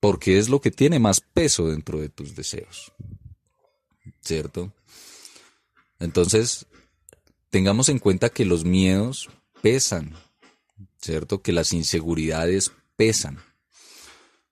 [0.00, 2.92] Porque es lo que tiene más peso dentro de tus deseos.
[4.20, 4.72] ¿Cierto?
[6.00, 6.66] Entonces,
[7.50, 9.30] tengamos en cuenta que los miedos
[9.62, 10.16] pesan,
[11.00, 11.42] ¿cierto?
[11.42, 13.38] Que las inseguridades pesan.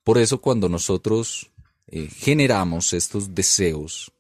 [0.04, 1.50] Por eso cuando nosotros
[1.88, 4.12] eh, generamos estos deseos,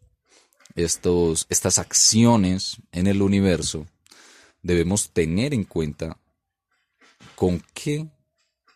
[0.74, 3.86] estos, estas acciones en el universo,
[4.62, 6.18] debemos tener en cuenta
[7.40, 8.06] con qué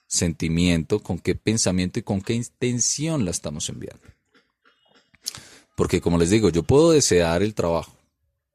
[0.06, 4.02] sentimiento, con qué pensamiento y con qué intención la estamos enviando.
[5.76, 7.94] Porque como les digo, yo puedo desear el trabajo,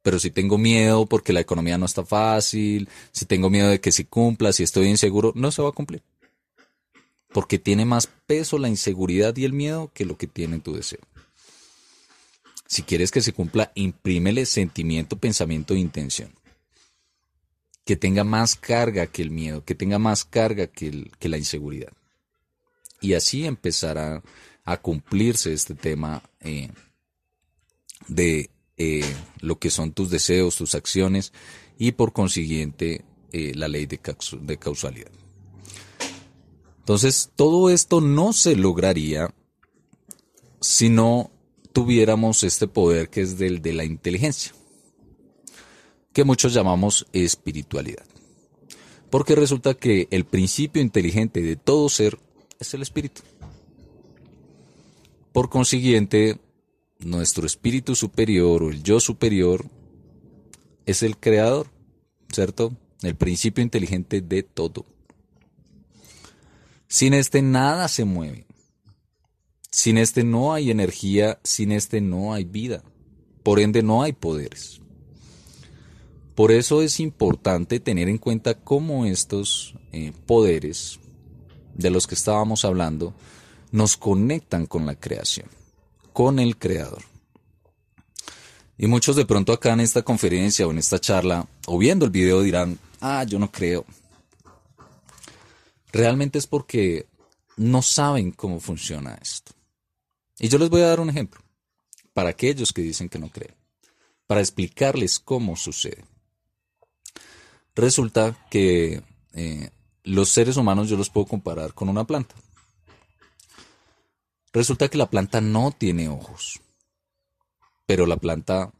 [0.01, 3.91] pero si tengo miedo porque la economía no está fácil, si tengo miedo de que
[3.91, 6.01] se cumpla, si estoy inseguro, no se va a cumplir.
[7.32, 11.01] Porque tiene más peso la inseguridad y el miedo que lo que tiene tu deseo.
[12.66, 16.34] Si quieres que se cumpla, imprímele sentimiento, pensamiento e intención.
[17.90, 21.92] Que tenga más carga que el miedo, que tenga más carga que, la inseguridad.
[23.02, 24.22] Y así empezará
[24.64, 26.70] a cumplirse este tema eh,
[28.08, 31.34] de eh, lo que son tus deseos, tus acciones
[31.80, 34.00] y por consiguiente eh, la ley de,
[34.40, 35.12] de causalidad.
[36.78, 39.34] Entonces, todo esto no se lograría
[40.62, 41.32] si no
[41.74, 44.54] tuviéramos este poder que es del de la inteligencia,
[46.14, 48.05] que muchos llamamos espiritualidad.
[49.10, 52.20] Porque resulta que el principio inteligente de todo ser
[52.60, 53.22] es el espíritu.
[55.32, 56.39] Por consiguiente,
[56.99, 59.66] nuestro espíritu superior o el yo superior
[60.86, 61.68] es el creador,
[62.32, 62.76] ¿cierto?
[63.01, 64.86] El principio inteligente de todo.
[66.88, 68.45] Sin este nada se mueve.
[69.72, 72.84] Sin este no hay energía, sin este no hay vida.
[73.43, 74.79] Por ende no hay poderes.
[76.40, 80.98] Por eso es importante tener en cuenta cómo estos eh, poderes
[81.74, 83.14] de los que estábamos hablando
[83.74, 85.50] nos conectan con la creación
[86.14, 87.04] con el Creador.
[88.78, 92.12] Y muchos de pronto acá en esta conferencia o en esta charla o viendo el
[92.12, 93.84] video dirán, ah, yo no creo.
[95.92, 97.06] Realmente es porque
[97.58, 99.52] no saben cómo funciona esto.
[100.40, 101.42] Y yo les voy a dar un ejemplo
[102.14, 103.56] para aquellos que dicen que no creen,
[104.26, 106.06] para explicarles cómo sucede.
[107.76, 109.03] Resulta que
[109.34, 109.70] eh,
[110.03, 112.36] los seres humanos yo los puedo comparar con una planta.
[114.51, 116.59] Resulta que la planta no tiene ojos,
[117.86, 118.74] pero la planta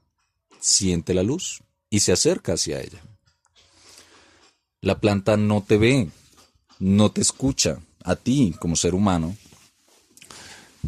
[0.60, 3.02] siente la luz y se acerca hacia ella.
[4.82, 6.10] La planta no te ve,
[6.80, 9.36] no te escucha a ti como ser humano,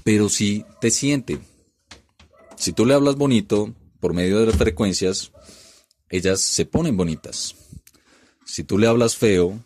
[0.03, 1.39] pero sí te siente.
[2.55, 5.31] Si tú le hablas bonito por medio de las frecuencias,
[6.09, 7.55] ellas se ponen bonitas.
[8.45, 9.59] Si tú le hablas feo,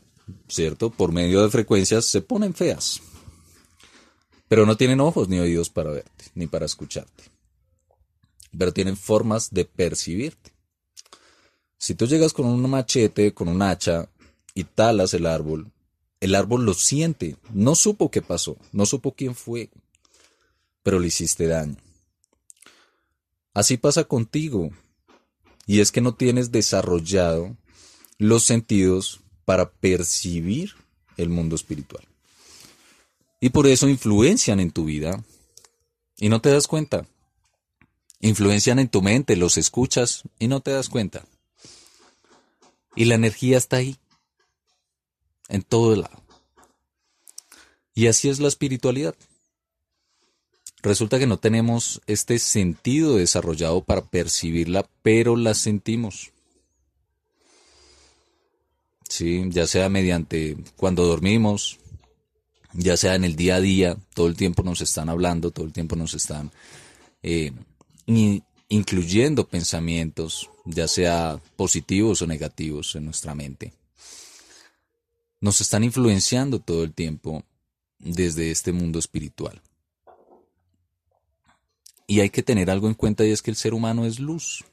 [0.48, 0.90] ¿cierto?
[0.90, 3.02] Por medio de frecuencias se ponen feas
[4.48, 7.24] pero no tienen ojos ni oídos para verte, ni para escucharte.
[8.58, 10.54] Pero tienen formas de percibirte.
[11.78, 14.10] Si tú llegas con un machete, con un hacha,
[14.54, 15.72] y talas el árbol,
[16.22, 19.70] el árbol lo siente, no supo qué pasó, no supo quién fue,
[20.82, 21.76] pero le hiciste daño.
[23.54, 24.70] Así pasa contigo,
[25.66, 27.58] y es que no tienes desarrollado
[28.18, 30.74] los sentidos para percibir
[31.18, 32.06] el mundo espiritual.
[33.40, 35.24] Y por eso influencian en tu vida
[36.18, 37.06] y no te das cuenta.
[38.22, 41.26] Influencian en tu mente, los escuchas y no te das cuenta.
[42.96, 43.98] Y la energía está ahí,
[45.50, 46.24] en todo el lado.
[47.94, 49.16] Y así es la espiritualidad.
[50.82, 56.32] Resulta que no tenemos este sentido desarrollado para percibirla, pero la sentimos.
[59.08, 61.80] Sí, ya sea mediante cuando dormimos,
[62.74, 65.74] ya sea en el día a día, todo el tiempo nos están hablando, todo el
[65.74, 66.52] tiempo nos están
[67.24, 67.52] eh,
[68.68, 73.74] incluyendo pensamientos, ya sea positivos o negativos en nuestra mente.
[75.40, 77.44] Nos están influenciando todo el tiempo
[78.00, 79.62] desde este mundo espiritual.
[82.08, 84.64] Y hay que tener algo en cuenta y es que el ser humano es luz,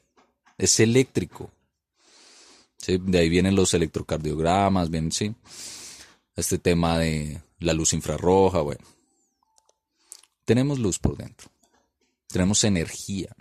[0.59, 1.51] es eléctrico.
[2.87, 5.35] De ahí vienen los electrocardiogramas, ven, ¿sí?
[6.35, 8.85] este tema de la luz infrarroja, bueno.
[10.45, 11.51] Tenemos luz por dentro.
[12.29, 13.35] Tenemos energía,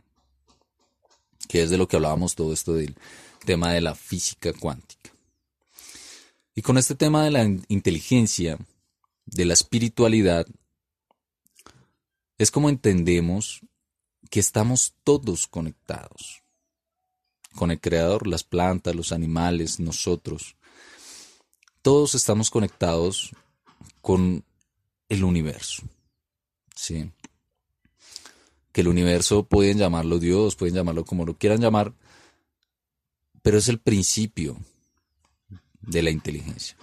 [1.48, 2.96] que es de lo que hablábamos todo esto del
[3.46, 5.12] tema de la física cuántica.
[6.54, 8.58] Y con este tema de la inteligencia,
[9.26, 10.46] de la espiritualidad,
[12.38, 13.62] es como entendemos
[14.30, 16.41] que estamos todos conectados
[17.56, 20.56] con el Creador, las plantas, los animales, nosotros.
[21.82, 23.32] Todos estamos conectados
[24.02, 24.44] con
[25.10, 25.84] el universo.
[26.76, 27.12] ¿sí?
[28.72, 31.94] Que el universo pueden llamarlo Dios, pueden llamarlo como lo quieran llamar,
[33.42, 34.58] pero es el principio
[35.82, 36.78] de la inteligencia.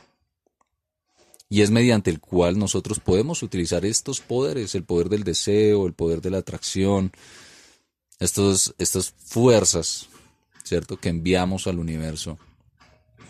[1.49, 5.95] Y es mediante el cual nosotros podemos utilizar estos poderes, el poder del deseo, el
[5.95, 7.11] poder de la atracción,
[8.19, 10.09] estos, estas fuerzas,
[10.69, 12.39] ¿cierto?, que enviamos al universo.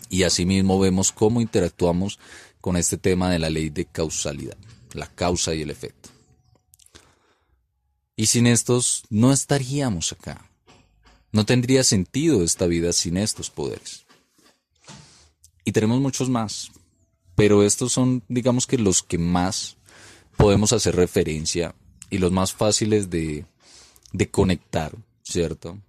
[0.09, 2.19] Y asimismo vemos cómo interactuamos
[2.61, 4.57] con este tema de la ley de causalidad,
[4.93, 6.09] la causa y el efecto.
[8.15, 10.49] Y sin estos no estaríamos acá.
[11.31, 14.05] No tendría sentido esta vida sin estos poderes.
[15.63, 16.71] Y tenemos muchos más,
[17.35, 19.77] pero estos son, digamos que los que más
[20.35, 21.75] podemos hacer referencia
[22.09, 23.45] y los más fáciles de,
[24.11, 25.79] de conectar, ¿cierto?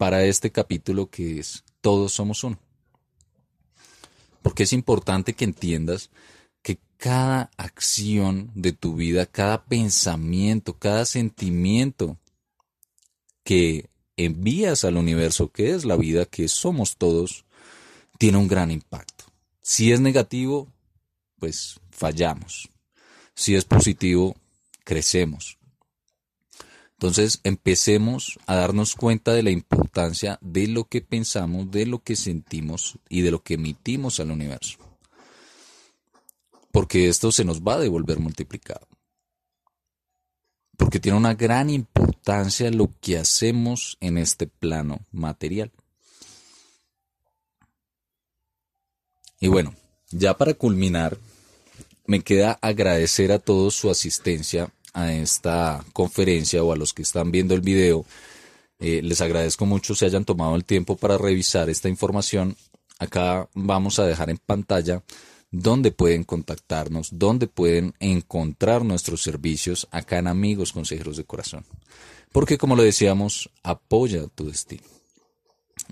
[0.00, 2.58] Para este capítulo que es Todos somos uno.
[4.40, 6.08] Porque es importante que entiendas
[6.62, 12.18] que cada acción de tu vida, cada pensamiento, cada sentimiento
[13.44, 17.44] que envías al universo, que es la vida, que somos todos,
[18.18, 19.26] tiene un gran impacto.
[19.60, 20.72] Si es negativo,
[21.38, 22.70] pues fallamos.
[23.34, 24.34] Si es positivo,
[24.82, 25.58] crecemos.
[27.00, 32.14] Entonces empecemos a darnos cuenta de la importancia de lo que pensamos, de lo que
[32.14, 34.76] sentimos y de lo que emitimos al universo.
[36.70, 38.86] Porque esto se nos va a devolver multiplicado.
[40.76, 45.72] Porque tiene una gran importancia lo que hacemos en este plano material.
[49.40, 49.74] Y bueno,
[50.10, 51.16] ya para culminar,
[52.04, 57.30] me queda agradecer a todos su asistencia a esta conferencia o a los que están
[57.30, 58.04] viendo el video.
[58.78, 62.56] Eh, les agradezco mucho se hayan tomado el tiempo para revisar esta información.
[62.98, 65.02] Acá vamos a dejar en pantalla
[65.50, 71.64] dónde pueden contactarnos, dónde pueden encontrar nuestros servicios acá en Amigos Consejeros de Corazón.
[72.32, 74.82] Porque como lo decíamos, apoya tu destino.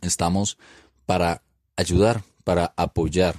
[0.02, 0.58] Estamos
[1.06, 1.42] para
[1.76, 3.36] ayudar, para apoyar,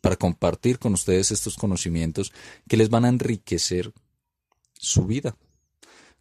[0.00, 2.32] para compartir con ustedes estos conocimientos
[2.68, 3.92] que les van a enriquecer
[4.80, 5.36] su vida.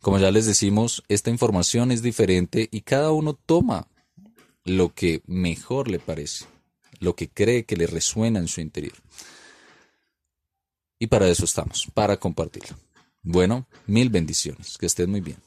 [0.02, 3.88] Como ya les decimos, esta información es diferente y cada uno toma
[4.64, 6.46] lo que mejor le parece,
[7.00, 8.96] lo que cree que le resuena en su interior.
[11.00, 12.78] Y para eso estamos, para compartirlo.
[13.22, 15.38] Bueno, mil bendiciones, que estén muy bien.